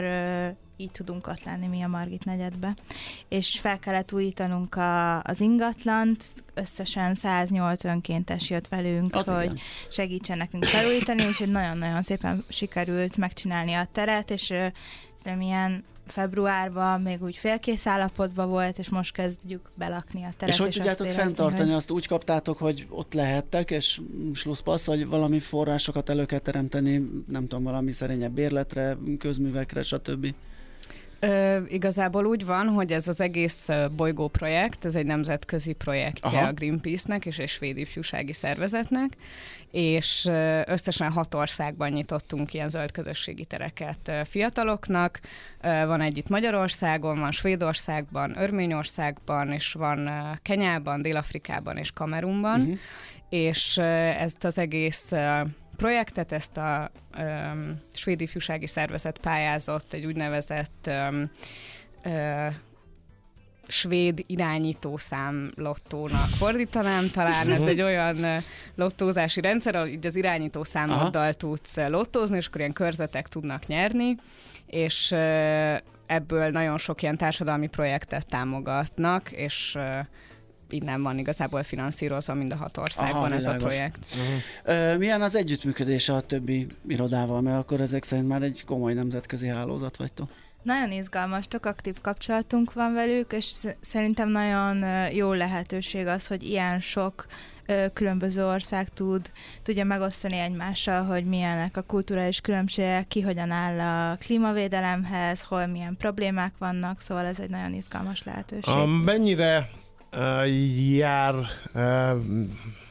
így 0.78 0.92
tudunk 0.92 1.28
ott 1.28 1.44
lenni 1.44 1.68
mi 1.68 1.82
a 1.82 1.88
Margit 1.88 2.26
negyedbe. 2.26 2.76
És 3.30 3.60
fel 3.60 3.80
kellett 3.80 4.14
újítanunk 4.14 4.76
a, 4.76 5.22
az 5.22 5.40
ingatlant, 5.40 6.24
összesen 6.54 7.16
108 7.16 7.84
önkéntes 7.84 8.50
jött 8.50 8.68
velünk, 8.68 9.16
az 9.16 9.28
hogy 9.28 9.44
igen. 9.44 9.58
segítsen 9.90 10.38
nekünk 10.38 10.64
felújítani, 10.64 11.26
úgyhogy 11.26 11.52
nagyon-nagyon 11.52 12.04
szépen 12.04 12.46
sikerült 12.50 13.18
megcsinálni 13.18 13.74
a 13.74 13.88
teret, 13.92 14.32
és 14.32 14.42
szerintem 15.16 15.42
ilyen 15.42 15.84
februárban 16.08 17.02
még 17.02 17.24
úgy 17.24 17.38
félkész 17.38 17.88
állapotban 17.88 18.50
volt, 18.50 18.78
és 18.80 18.90
most 18.90 19.14
kezdjük 19.14 19.70
belakni 19.74 20.24
a 20.24 20.34
teret. 20.38 20.54
És 20.54 20.60
hogy 20.60 20.68
és 20.68 20.76
tudjátok 20.76 21.06
érezni, 21.06 21.22
fenntartani, 21.22 21.70
hogy... 21.70 21.78
azt 21.78 21.92
úgy 21.92 22.08
kaptátok, 22.08 22.58
hogy 22.58 22.88
ott 22.90 23.14
lehettek, 23.14 23.72
és 23.72 24.02
slusszpassz, 24.34 24.86
vagy 24.86 25.08
valami 25.08 25.40
forrásokat 25.40 26.10
elő 26.10 26.26
kell 26.26 26.40
teremteni, 26.40 27.10
nem 27.28 27.48
tudom, 27.48 27.64
valami 27.64 27.92
szerényebb 27.92 28.34
bérletre, 28.34 28.98
közművekre, 29.20 29.82
stb. 29.82 30.34
Ö, 31.26 31.60
igazából 31.68 32.26
úgy 32.26 32.46
van, 32.46 32.68
hogy 32.68 32.92
ez 32.92 33.08
az 33.08 33.22
egész 33.22 33.68
bolygó 33.96 34.28
projekt, 34.28 34.86
ez 34.86 34.96
egy 34.96 35.06
nemzetközi 35.06 35.74
projektje 35.74 36.40
Aha. 36.40 36.48
a 36.48 36.54
Greenpeace-nek 36.54 37.26
és 37.26 37.40
egy 37.40 37.48
svéd 37.48 37.78
ifjúsági 37.78 38.34
szervezetnek, 38.34 39.18
és 39.72 40.30
összesen 40.66 41.12
hat 41.12 41.34
országban 41.34 41.90
nyitottunk 41.90 42.54
ilyen 42.54 42.70
zöld 42.70 42.92
közösségi 42.92 43.46
tereket 43.46 44.12
fiataloknak. 44.24 45.20
Van 45.62 46.02
egy 46.02 46.18
itt 46.18 46.30
Magyarországon, 46.30 47.20
van 47.20 47.32
Svédországban, 47.32 48.38
Örményországban, 48.38 49.52
és 49.52 49.74
van 49.74 50.10
Kenyában, 50.42 51.02
Dél-Afrikában 51.02 51.78
és 51.78 51.92
Kamerunban, 51.92 52.60
uh-huh. 52.60 52.78
és 53.30 53.78
ezt 54.18 54.44
az 54.44 54.58
egész 54.58 55.12
projektet, 55.76 56.32
ezt 56.32 56.58
a 56.58 56.92
um, 57.18 57.82
svéd 57.94 58.22
ifjúsági 58.22 58.68
szervezet 58.68 59.18
pályázott 59.18 59.94
egy 59.94 60.06
úgynevezett 60.06 60.90
um, 61.10 61.32
uh, 62.06 62.54
svéd 63.68 64.24
irányítószám 64.28 65.52
lottónak 65.56 66.28
fordítanám 66.28 67.10
talán. 67.14 67.52
Ez 67.52 67.62
egy 67.62 67.82
olyan 67.82 68.44
lottózási 68.76 69.42
rendszer, 69.42 69.76
ahol 69.76 69.88
így 69.88 70.06
az 70.06 70.16
irányítószámoddal 70.16 71.22
Aha. 71.22 71.34
tudsz 71.34 71.76
lottózni, 71.76 72.38
és 72.38 72.48
akkor 72.48 72.60
ilyen 72.60 72.74
körzetek 72.74 73.28
tudnak 73.28 73.68
nyerni, 73.68 74.16
és 74.68 75.12
ebből 76.06 76.50
nagyon 76.50 76.78
sok 76.78 77.02
ilyen 77.02 77.18
társadalmi 77.18 77.68
projektet 77.68 78.28
támogatnak, 78.28 79.32
és 79.32 79.78
innen 80.70 81.02
van 81.02 81.18
igazából 81.18 81.64
finanszírozva 81.64 82.34
mind 82.34 82.52
a 82.52 82.56
hat 82.56 82.78
országban 82.78 83.24
Aha, 83.24 83.34
ez 83.34 83.46
a 83.46 83.56
projekt. 83.56 84.00
Uh-huh. 84.66 84.98
milyen 84.98 85.22
az 85.22 85.36
együttműködés 85.36 86.10
a 86.10 86.22
többi 86.22 86.68
irodával, 86.88 87.42
mert 87.42 87.58
akkor 87.58 87.82
ezek 87.82 88.04
szerint 88.04 88.28
már 88.28 88.42
egy 88.42 88.64
komoly 88.66 88.94
nemzetközi 88.94 89.48
hálózat 89.48 89.98
vagytok? 89.98 90.30
Nagyon 90.64 90.92
izgalmas, 90.92 91.48
tök 91.48 91.66
aktív 91.66 91.96
kapcsolatunk 92.02 92.74
van 92.74 92.94
velük, 92.94 93.34
és 93.34 93.54
szerintem 93.82 94.30
nagyon 94.30 94.84
jó 95.12 95.34
lehetőség 95.34 96.08
az, 96.08 96.28
hogy 96.28 96.44
ilyen 96.44 96.80
sok 96.80 97.26
különböző 97.94 98.46
ország 98.46 98.90
tud, 98.90 99.32
tudja 99.64 99.84
megosztani 99.84 100.38
egymással, 100.38 101.04
hogy 101.04 101.26
milyenek 101.26 101.78
a 101.78 101.82
kulturális 101.82 102.42
különbségek, 102.42 103.08
ki 103.08 103.22
hogyan 103.22 103.52
áll 103.52 103.80
a 103.80 104.16
klímavédelemhez, 104.16 105.44
hol 105.44 105.66
milyen 105.66 105.96
problémák 105.98 106.54
vannak, 106.58 107.00
szóval 107.00 107.26
ez 107.26 107.40
egy 107.40 107.50
nagyon 107.50 107.74
izgalmas 107.74 108.24
lehetőség. 108.24 108.76
Um, 108.76 108.90
mennyire 108.90 109.70
jár, 110.96 111.36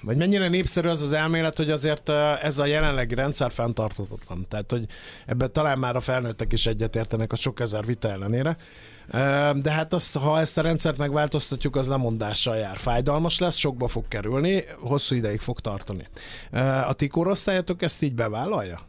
vagy 0.00 0.16
mennyire 0.16 0.48
népszerű 0.48 0.88
az 0.88 1.02
az 1.02 1.12
elmélet, 1.12 1.56
hogy 1.56 1.70
azért 1.70 2.08
ez 2.42 2.58
a 2.58 2.66
jelenlegi 2.66 3.14
rendszer 3.14 3.50
fenntartatatlan. 3.50 4.46
Tehát, 4.48 4.70
hogy 4.70 4.86
ebben 5.26 5.52
talán 5.52 5.78
már 5.78 5.96
a 5.96 6.00
felnőttek 6.00 6.52
is 6.52 6.66
egyetértenek 6.66 7.32
a 7.32 7.36
sok 7.36 7.60
ezer 7.60 7.84
vita 7.84 8.10
ellenére. 8.10 8.56
De 9.54 9.70
hát 9.70 9.92
azt, 9.92 10.16
ha 10.16 10.40
ezt 10.40 10.58
a 10.58 10.62
rendszert 10.62 10.96
megváltoztatjuk, 10.96 11.76
az 11.76 11.88
lemondással 11.88 12.56
jár. 12.56 12.76
Fájdalmas 12.76 13.38
lesz, 13.38 13.56
sokba 13.56 13.88
fog 13.88 14.08
kerülni, 14.08 14.64
hosszú 14.78 15.14
ideig 15.14 15.40
fog 15.40 15.60
tartani. 15.60 16.06
A 16.86 16.92
ti 16.92 17.06
korosztályatok 17.06 17.82
ezt 17.82 18.02
így 18.02 18.14
bevállalja? 18.14 18.80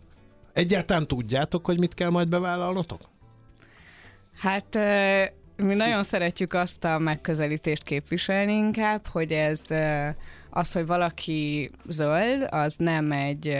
Egyáltalán 0.53 1.07
tudjátok, 1.07 1.65
hogy 1.65 1.79
mit 1.79 1.93
kell 1.93 2.09
majd 2.09 2.27
bevállalnotok? 2.27 3.01
Hát 4.37 4.77
mi 5.57 5.73
nagyon 5.73 6.03
szeretjük 6.03 6.53
azt 6.53 6.83
a 6.83 6.97
megközelítést 6.99 7.83
képviselni 7.83 8.53
inkább, 8.53 9.07
hogy 9.07 9.31
ez 9.31 9.61
az, 10.49 10.71
hogy 10.71 10.85
valaki 10.85 11.71
zöld, 11.87 12.47
az 12.49 12.75
nem 12.77 13.11
egy 13.11 13.59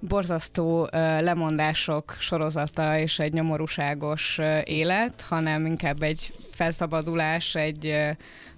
borzasztó 0.00 0.88
lemondások 1.20 2.16
sorozata 2.18 2.98
és 2.98 3.18
egy 3.18 3.32
nyomorúságos 3.32 4.40
élet, 4.64 5.20
hanem 5.20 5.66
inkább 5.66 6.02
egy 6.02 6.34
felszabadulás, 6.50 7.54
egy 7.54 7.96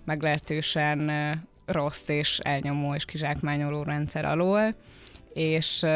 meglehetősen 0.05 1.11
rossz 1.67 2.09
és 2.09 2.39
elnyomó 2.39 2.95
és 2.95 3.05
kizsákmányoló 3.05 3.83
rendszer 3.83 4.25
alól, 4.25 4.75
és 5.33 5.87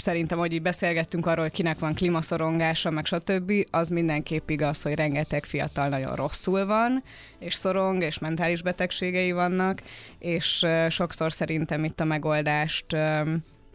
szerintem, 0.00 0.38
hogy 0.38 0.52
így 0.52 0.62
beszélgettünk 0.62 1.26
arról, 1.26 1.44
hogy 1.44 1.52
kinek 1.52 1.78
van 1.78 1.94
klímaszorongása, 1.94 2.90
meg 2.90 3.04
stb., 3.04 3.52
az 3.70 3.88
mindenképp 3.88 4.48
igaz, 4.50 4.82
hogy 4.82 4.94
rengeteg 4.94 5.44
fiatal 5.44 5.88
nagyon 5.88 6.14
rosszul 6.14 6.66
van, 6.66 7.02
és 7.38 7.54
szorong, 7.54 8.02
és 8.02 8.18
mentális 8.18 8.62
betegségei 8.62 9.32
vannak, 9.32 9.82
és 10.18 10.66
sokszor 10.88 11.32
szerintem 11.32 11.84
itt 11.84 12.00
a 12.00 12.04
megoldást 12.04 12.96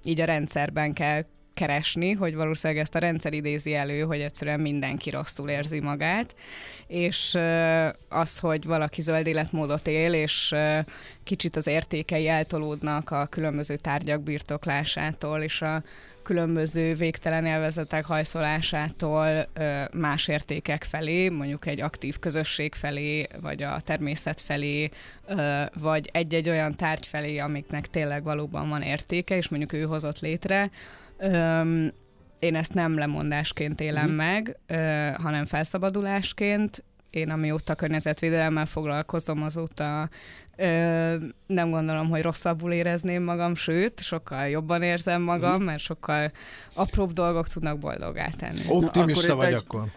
így 0.04 0.20
a 0.20 0.26
rendszerben 0.26 0.94
kell 0.94 1.24
keresni, 1.54 2.12
hogy 2.12 2.36
valószínűleg 2.36 2.82
ezt 2.82 2.96
a 2.96 3.00
rendszer 3.00 3.34
idézi 3.34 3.76
elő, 3.76 4.02
hogy 4.02 4.20
egyszerűen 4.20 4.60
mindenki 4.60 5.10
rosszul 5.10 5.50
érzi 5.50 5.80
magát, 5.80 6.36
és 6.88 7.38
az, 8.10 8.40
hogy 8.40 8.66
valaki 8.66 9.02
zöld 9.02 9.28
életmódot 9.28 9.88
él, 9.88 10.14
és 10.14 10.56
kicsit 11.24 11.56
az 11.56 11.68
értékei 11.68 12.28
eltolódnak 12.28 13.10
a 13.10 13.26
különböző 13.26 13.76
tárgyak 13.76 14.22
birtoklásától, 14.22 15.42
és 15.42 15.62
a 15.62 15.84
különböző 16.24 16.96
végtelen 16.96 17.46
élvezetek 17.46 18.06
hajszolásától 18.06 19.48
más 19.94 20.28
értékek 20.28 20.84
felé, 20.84 21.30
mondjuk 21.30 21.66
egy 21.66 21.82
aktív 21.82 22.20
közösség 22.20 22.74
felé, 22.74 23.28
vagy 23.42 23.64
a 23.64 23.82
természet 23.84 24.42
felé, 24.42 24.90
vagy 25.74 26.10
egy-egy 26.14 26.50
olyan 26.50 26.76
tárgy 26.76 27.06
felé, 27.06 27.38
amiknek 27.38 27.88
tényleg 27.88 28.24
valóban 28.24 28.70
van 28.70 28.82
értéke, 28.82 29.36
és 29.36 29.50
mondjuk 29.50 29.74
ő 29.74 29.84
hozott 29.84 30.20
létre, 30.20 30.70
én 32.40 32.56
ezt 32.56 32.74
nem 32.74 32.98
lemondásként 32.98 33.82
élem 33.82 34.10
mm. 34.10 34.16
meg, 34.16 34.58
hanem 35.18 35.46
felszabadulásként. 35.46 36.84
Én 37.10 37.30
amióta 37.30 37.76
környezetvédelemmel 37.76 38.66
foglalkozom, 38.66 39.44
azóta 39.44 40.10
Ö, 40.56 41.16
nem 41.48 41.70
gondolom, 41.70 42.10
hogy 42.10 42.22
rosszabbul 42.22 42.72
érezném 42.72 43.24
magam, 43.24 43.56
sőt, 43.56 44.02
sokkal 44.02 44.48
jobban 44.48 44.82
érzem 44.82 45.22
magam, 45.22 45.62
mm. 45.62 45.66
mert 45.66 45.80
sokkal 45.80 46.32
apróbb 46.74 47.12
dolgok 47.12 47.48
tudnak 47.48 47.80
boldogá 47.80 48.30
tenni. 48.38 48.62
Optimista 48.68 49.28
Na, 49.28 49.34
akkor 49.34 49.46
vagy 49.46 49.54
egy... 49.54 49.64
akkor? 49.66 49.88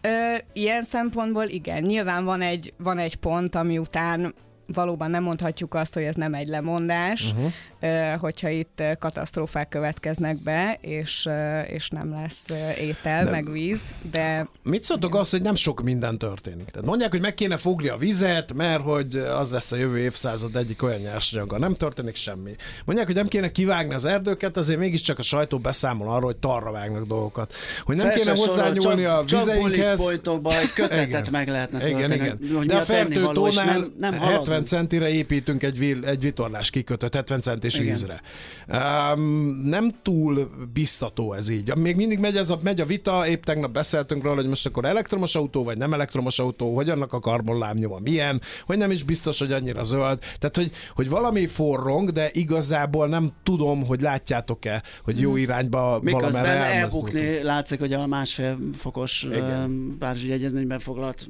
Ö, 0.00 0.34
ilyen 0.52 0.82
szempontból 0.82 1.44
igen. 1.44 1.82
Nyilván 1.82 2.24
van 2.24 2.40
egy, 2.40 2.72
van 2.76 2.98
egy 2.98 3.16
pont, 3.16 3.54
ami 3.54 3.78
után 3.78 4.34
valóban 4.66 5.10
nem 5.10 5.22
mondhatjuk 5.22 5.74
azt, 5.74 5.94
hogy 5.94 6.02
ez 6.02 6.14
nem 6.14 6.34
egy 6.34 6.48
lemondás, 6.48 7.32
uh-huh. 7.32 8.20
hogyha 8.20 8.48
itt 8.48 8.82
katasztrófák 8.98 9.68
következnek 9.68 10.42
be, 10.42 10.78
és, 10.80 11.28
és 11.66 11.88
nem 11.88 12.10
lesz 12.10 12.48
étel, 12.78 13.24
de, 13.24 13.30
meg 13.30 13.50
víz, 13.50 13.82
de... 14.10 14.48
Mit 14.62 14.82
szóltok 14.82 15.14
az, 15.14 15.30
hogy 15.30 15.42
nem 15.42 15.54
sok 15.54 15.82
minden 15.82 16.18
történik? 16.18 16.66
Tehát 16.70 16.86
mondják, 16.86 17.10
hogy 17.10 17.20
meg 17.20 17.34
kéne 17.34 17.56
fogni 17.56 17.88
a 17.88 17.96
vizet, 17.96 18.52
mert 18.52 18.82
hogy 18.82 19.16
az 19.16 19.50
lesz 19.50 19.72
a 19.72 19.76
jövő 19.76 19.98
évszázad 19.98 20.56
egyik 20.56 20.82
olyan 20.82 21.00
nyersanyaga. 21.00 21.58
Nem 21.58 21.74
történik 21.74 22.16
semmi. 22.16 22.54
Mondják, 22.84 23.06
hogy 23.06 23.16
nem 23.16 23.28
kéne 23.28 23.52
kivágni 23.52 23.94
az 23.94 24.04
erdőket, 24.04 24.56
azért 24.56 24.78
mégiscsak 24.78 25.18
a 25.18 25.22
sajtó 25.22 25.58
beszámol 25.58 26.08
arról, 26.08 26.24
hogy 26.24 26.36
tarra 26.36 26.70
vágnak 26.70 27.06
dolgokat. 27.06 27.54
Hogy 27.84 27.96
nem 27.96 28.06
Felső 28.06 28.22
kéne 28.22 28.36
hozzányúlni 28.36 29.04
a 29.04 29.22
vizeinkhez. 29.26 30.20
Csak 30.22 30.52
egy 30.52 30.72
kötetet 30.72 31.06
igen. 31.06 31.24
meg 31.30 31.48
lehetne 31.48 31.88
igen, 31.88 32.12
igen. 32.12 32.38
De 32.66 32.76
a 32.76 32.82
fertőtónál 32.82 33.64
nem, 33.64 33.92
nem 33.98 34.12
70 34.12 34.53
centire 34.62 35.08
építünk 35.08 35.62
egy, 35.62 35.78
vil, 35.78 36.04
egy 36.04 36.20
vitorlás 36.20 36.70
kikötőt, 36.70 37.14
70 37.14 37.40
centis 37.40 37.74
igen. 37.74 37.86
vízre. 37.86 38.20
Um, 38.68 39.20
nem 39.64 39.94
túl 40.02 40.50
biztató 40.72 41.32
ez 41.32 41.48
így. 41.48 41.74
Még 41.76 41.96
mindig 41.96 42.18
megy, 42.18 42.36
ez 42.36 42.50
a, 42.50 42.58
megy 42.62 42.80
a 42.80 42.84
vita, 42.84 43.26
épp 43.26 43.44
tegnap 43.44 43.70
beszéltünk 43.70 44.22
róla, 44.22 44.36
hogy 44.36 44.48
most 44.48 44.66
akkor 44.66 44.84
elektromos 44.84 45.34
autó, 45.34 45.64
vagy 45.64 45.76
nem 45.78 45.92
elektromos 45.92 46.38
autó, 46.38 46.74
hogy 46.74 46.90
annak 46.90 47.12
a 47.12 47.20
karbonlábnyoma 47.20 47.98
milyen, 47.98 48.40
hogy 48.66 48.78
nem 48.78 48.90
is 48.90 49.02
biztos, 49.02 49.38
hogy 49.38 49.52
annyira 49.52 49.82
zöld. 49.82 50.18
Tehát, 50.18 50.56
hogy, 50.56 50.70
hogy 50.94 51.08
valami 51.08 51.46
forrong, 51.46 52.10
de 52.10 52.30
igazából 52.32 53.08
nem 53.08 53.32
tudom, 53.42 53.86
hogy 53.86 54.00
látjátok-e, 54.00 54.82
hogy 55.04 55.20
jó 55.20 55.30
hmm. 55.30 55.38
irányba 55.38 56.00
Miközben 56.02 56.44
elbukni 56.44 57.42
látszik, 57.42 57.78
hogy 57.78 57.92
a 57.92 58.06
másfél 58.06 58.58
fokos 58.76 59.22
Igen. 59.22 59.96
Párizsi 59.98 60.32
Egyezményben 60.32 60.78
foglalt 60.78 61.28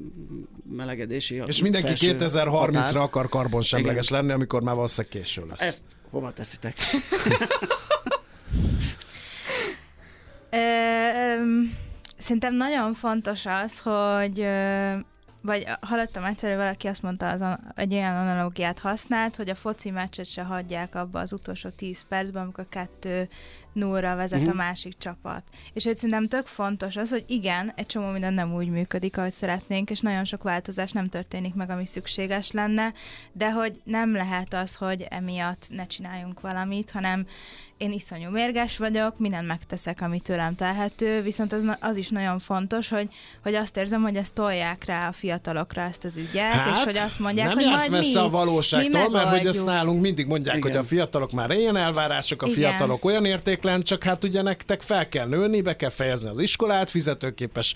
melegedési 0.77 1.43
És 1.47 1.62
mindenki 1.62 1.93
2030-ra 1.97 3.01
akar 3.01 3.14
karbonsemleges 3.29 4.09
lenni, 4.09 4.33
amikor 4.33 4.62
már 4.62 4.75
valószínűleg 4.75 5.17
késő 5.17 5.47
lesz. 5.47 5.61
Ezt 5.61 5.83
hova 6.11 6.33
teszitek? 6.33 6.77
Szerintem 12.19 12.55
nagyon 12.55 12.95
fontos 12.95 13.47
az, 13.47 13.81
hogy 13.81 14.47
vagy 15.43 15.67
hallottam 15.81 16.25
egyszer, 16.25 16.49
hogy 16.51 16.59
valaki 16.59 16.87
azt 16.87 17.03
mondta, 17.03 17.29
az 17.29 17.43
egy 17.75 17.93
olyan 17.93 18.17
analógiát 18.17 18.79
használt, 18.79 19.37
hogy 19.37 19.49
a 19.49 19.55
foci 19.55 19.91
meccset 19.91 20.27
se 20.27 20.43
hagyják 20.43 20.95
abba 20.95 21.21
az 21.21 21.33
utolsó 21.33 21.69
10 21.69 22.05
percben, 22.09 22.43
amikor 22.43 22.67
kettő 22.69 23.29
nullra 23.75 24.16
vezet 24.16 24.39
uh-huh. 24.39 24.53
a 24.53 24.55
mhm. 24.55 24.64
másik 24.64 24.99
csapat. 24.99 25.43
És 25.72 25.85
hogy 25.85 25.95
szerintem 25.95 26.29
tök 26.29 26.47
fontos 26.47 26.97
az, 26.97 27.11
hogy 27.11 27.25
igen, 27.27 27.72
egy 27.75 27.87
csomó 27.87 28.11
minden 28.11 28.35
nem 28.35 28.55
úgy 28.55 28.68
működik, 28.68 29.18
ahogy 29.18 29.33
szeretnénk, 29.33 29.91
és 29.91 30.01
nagyon 30.01 30.25
sok 30.25 30.43
változás 30.43 30.93
nem 30.93 31.09
történik 31.09 31.55
meg, 31.55 31.70
ami 31.70 31.87
szükséges 31.87 32.51
lenne, 32.51 32.93
de 33.33 33.53
hogy 33.53 33.81
nem 33.85 34.12
lehet 34.12 34.55
az, 34.55 34.75
hogy 34.75 35.07
emiatt 35.09 35.66
ne 35.70 35.87
csináljunk 35.87 36.41
valamit, 36.41 36.91
hanem 36.91 37.27
én 37.77 37.93
iszonyú 37.93 38.31
mérges 38.31 38.79
vagyok, 38.79 39.18
mindent 39.18 39.47
megteszek, 39.47 40.01
ami 40.01 40.20
tőlem 40.20 40.55
telhető, 40.55 41.22
viszont 41.22 41.53
az, 41.53 41.77
az 41.81 41.97
is 41.97 42.09
nagyon 42.09 42.39
fontos, 42.39 42.89
hogy, 42.89 43.09
hogy 43.43 43.55
azt 43.55 43.77
érzem, 43.77 44.03
hogy 44.03 44.16
ezt 44.16 44.35
tolják 44.35 44.85
rá 44.85 45.09
a 45.09 45.12
fiatalokra 45.12 45.83
ezt 45.83 46.05
az 46.05 46.16
ügyet, 46.16 46.53
hát, 46.53 46.77
és 46.77 46.85
hogy 46.85 46.97
azt 46.97 47.18
mondják, 47.18 47.47
nem 47.47 47.57
hogy 47.57 47.66
majd 47.66 47.91
messze 47.91 48.20
mi, 48.20 48.27
a 48.27 48.31
valóságtól, 48.31 49.11
mert 49.11 49.29
hogy 49.29 49.47
ezt 49.47 49.64
nálunk 49.64 50.01
mindig 50.01 50.27
mondják, 50.27 50.57
Igen. 50.57 50.70
hogy 50.70 50.81
a 50.81 50.85
fiatalok 50.85 51.33
már 51.33 51.51
ilyen 51.51 51.77
elvárások, 51.77 52.43
a 52.43 52.47
Igen. 52.47 52.59
fiatalok 52.59 53.05
olyan 53.05 53.25
értéklen, 53.65 53.83
csak 53.83 54.03
hát 54.03 54.25
ugye 54.25 54.43
nektek 54.43 54.83
fel 54.83 55.09
kell 55.09 55.27
nőni, 55.27 55.61
be 55.61 55.77
kell 55.77 55.91
fejezni 55.91 56.29
az 56.29 56.39
iskolát, 56.39 56.91
fizetőképes 56.91 57.75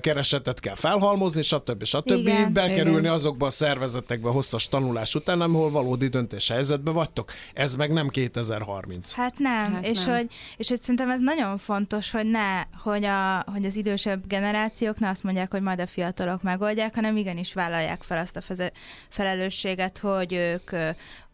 keresetet 0.00 0.60
kell 0.60 0.74
felhalmozni, 0.74 1.42
stb. 1.42 1.84
stb. 1.84 2.10
Igen, 2.10 2.52
Bekerülni 2.52 2.98
Igen. 2.98 3.12
azokba 3.12 3.46
a 3.46 3.50
szervezetekbe 3.50 4.28
hosszas 4.30 4.68
tanulás 4.68 5.14
után, 5.14 5.40
ahol 5.40 5.70
valódi 5.70 6.08
döntés 6.08 6.48
helyzetben 6.48 6.94
vagytok. 6.94 7.32
Ez 7.54 7.76
meg 7.76 7.92
nem 7.92 8.08
2030. 8.08 9.12
Hát 9.12 9.38
nem, 9.38 9.72
hát 9.72 9.86
és, 9.86 10.04
nem. 10.04 10.16
Hogy, 10.16 10.30
és 10.56 10.68
hogy 10.68 10.80
szerintem 10.80 11.10
ez 11.10 11.20
nagyon 11.20 11.58
fontos, 11.58 12.10
hogy 12.10 12.26
ne, 12.26 12.62
hogy, 12.82 13.04
a, 13.04 13.44
hogy 13.52 13.64
az 13.64 13.76
idősebb 13.76 14.26
generációk 14.26 14.98
ne 14.98 15.08
azt 15.08 15.22
mondják, 15.22 15.50
hogy 15.50 15.62
majd 15.62 15.80
a 15.80 15.86
fiatalok 15.86 16.42
megoldják, 16.42 16.94
hanem 16.94 17.16
igenis 17.16 17.52
vállalják 17.52 18.02
fel 18.02 18.18
azt 18.18 18.36
a 18.36 18.70
felelősséget, 19.08 19.98
hogy 19.98 20.32
ők 20.32 20.70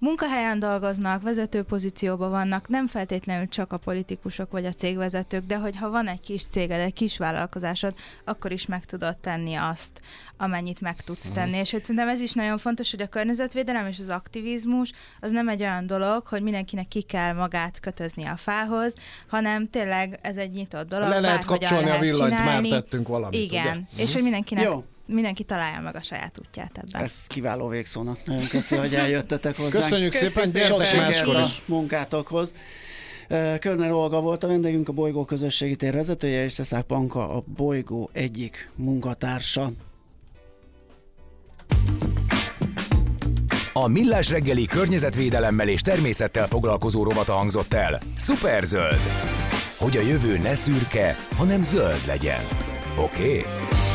munkahelyen 0.00 0.58
dolgoznak, 0.58 1.22
vezető 1.22 1.62
pozícióban 1.62 2.30
vannak, 2.30 2.68
nem 2.68 2.86
feltétlenül 2.86 3.48
csak 3.48 3.72
a 3.72 3.76
politikusok 3.76 4.50
vagy 4.50 4.66
a 4.66 4.72
cégvezetők, 4.72 5.46
de 5.46 5.56
hogyha 5.56 5.90
van 5.90 6.08
egy 6.08 6.20
kis 6.20 6.46
céged, 6.46 6.80
egy 6.80 6.92
kis 6.92 7.18
vállalkozásod, 7.18 7.94
akkor 8.24 8.52
is 8.52 8.66
meg 8.66 8.84
tudod 8.84 9.18
tenni 9.18 9.54
azt, 9.54 10.00
amennyit 10.36 10.80
meg 10.80 11.00
tudsz 11.00 11.28
uh-huh. 11.28 11.44
tenni. 11.44 11.56
És 11.56 11.70
hogy 11.70 11.82
szerintem 11.82 12.08
ez 12.08 12.20
is 12.20 12.32
nagyon 12.32 12.58
fontos, 12.58 12.90
hogy 12.90 13.02
a 13.02 13.06
környezetvédelem 13.06 13.86
és 13.86 13.98
az 13.98 14.08
aktivizmus 14.08 14.92
az 15.20 15.30
nem 15.30 15.48
egy 15.48 15.60
olyan 15.60 15.86
dolog, 15.86 16.26
hogy 16.26 16.42
mindenkinek 16.42 16.88
ki 16.88 17.02
kell 17.02 17.32
magát 17.32 17.80
kötözni 17.80 18.24
a 18.24 18.36
fához, 18.36 18.94
hanem 19.28 19.70
tényleg 19.70 20.18
ez 20.22 20.36
egy 20.36 20.50
nyitott 20.50 20.88
dolog. 20.88 21.08
Le 21.08 21.20
lehet 21.20 21.44
kapcsolni 21.44 21.90
a 21.90 21.98
villanyt, 21.98 22.36
csinálni. 22.36 22.70
már 22.70 22.80
tettünk 22.80 23.08
valamit. 23.08 23.40
Igen, 23.40 23.76
ugye? 23.76 23.86
és 23.90 24.00
uh-huh. 24.02 24.12
hogy 24.12 24.22
mindenkinek 24.22 24.64
Jó 24.64 24.84
mindenki 25.10 25.44
találja 25.44 25.80
meg 25.80 25.96
a 25.96 26.02
saját 26.02 26.38
útját 26.38 26.78
ebben. 26.78 27.02
Ez 27.02 27.26
kiváló 27.26 27.68
végszónak. 27.68 28.18
Nagyon 28.24 28.46
köszönöm, 28.46 28.84
hogy 28.84 28.94
eljöttetek 28.94 29.56
hozzá. 29.56 29.80
Köszönjük 29.80 30.12
szépen, 30.12 30.50
gyertek 30.50 30.96
máskor 30.96 31.40
is. 31.40 31.62
munkátokhoz. 31.66 32.52
Körner 33.58 33.92
Olga 33.92 34.20
volt 34.20 34.44
a 34.44 34.46
vendégünk, 34.46 34.88
a 34.88 34.92
Bolygó 34.92 35.24
közösségi 35.24 35.76
tér 35.76 35.92
vezetője, 35.92 36.44
és 36.44 36.52
Szeszák 36.52 36.84
Panka 36.84 37.28
a 37.28 37.44
Bolygó 37.56 38.10
egyik 38.12 38.70
munkatársa. 38.74 39.70
A 43.72 43.86
Millás 43.86 44.30
reggeli 44.30 44.66
környezetvédelemmel 44.66 45.68
és 45.68 45.80
természettel 45.80 46.46
foglalkozó 46.46 47.04
rovata 47.04 47.32
hangzott 47.32 47.72
el. 47.72 47.98
Superzöld! 48.18 49.00
Hogy 49.78 49.96
a 49.96 50.00
jövő 50.00 50.38
ne 50.38 50.54
szürke, 50.54 51.16
hanem 51.36 51.62
zöld 51.62 52.00
legyen. 52.06 52.40
Oké? 52.98 53.38
Okay? 53.38 53.89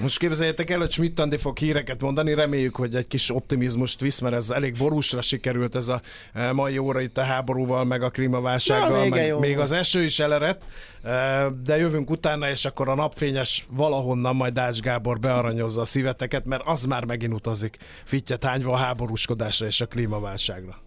Most 0.00 0.18
képzeljétek 0.18 0.70
el, 0.70 0.78
hogy 0.78 0.90
Schmidt 0.90 1.18
Andi 1.18 1.36
fog 1.36 1.58
híreket 1.58 2.00
mondani, 2.00 2.34
reméljük, 2.34 2.76
hogy 2.76 2.94
egy 2.94 3.06
kis 3.06 3.30
optimizmust 3.30 4.00
visz, 4.00 4.20
mert 4.20 4.34
ez 4.34 4.50
elég 4.50 4.76
borúsra 4.78 5.22
sikerült 5.22 5.74
ez 5.74 5.88
a 5.88 6.00
e, 6.32 6.52
mai 6.52 6.78
óra 6.78 7.00
itt 7.00 7.18
a 7.18 7.22
háborúval, 7.22 7.84
meg 7.84 8.02
a 8.02 8.10
klímaválsággal, 8.10 9.04
ja, 9.04 9.08
meg 9.08 9.38
még 9.38 9.58
az 9.58 9.72
eső 9.72 10.02
is 10.02 10.18
elerett, 10.18 10.62
e, 11.02 11.46
de 11.64 11.76
jövünk 11.76 12.10
utána, 12.10 12.50
és 12.50 12.64
akkor 12.64 12.88
a 12.88 12.94
napfényes 12.94 13.66
valahonnan 13.70 14.36
majd 14.36 14.52
Dács 14.52 14.80
Gábor 14.80 15.18
bearanyozza 15.18 15.80
a 15.80 15.84
szíveteket, 15.84 16.44
mert 16.44 16.62
az 16.66 16.84
már 16.84 17.04
megint 17.04 17.32
utazik, 17.32 17.76
fittyet 18.04 18.44
hányva 18.44 18.72
a 18.72 18.76
háborúskodásra 18.76 19.66
és 19.66 19.80
a 19.80 19.86
klímaválságra. 19.86 20.83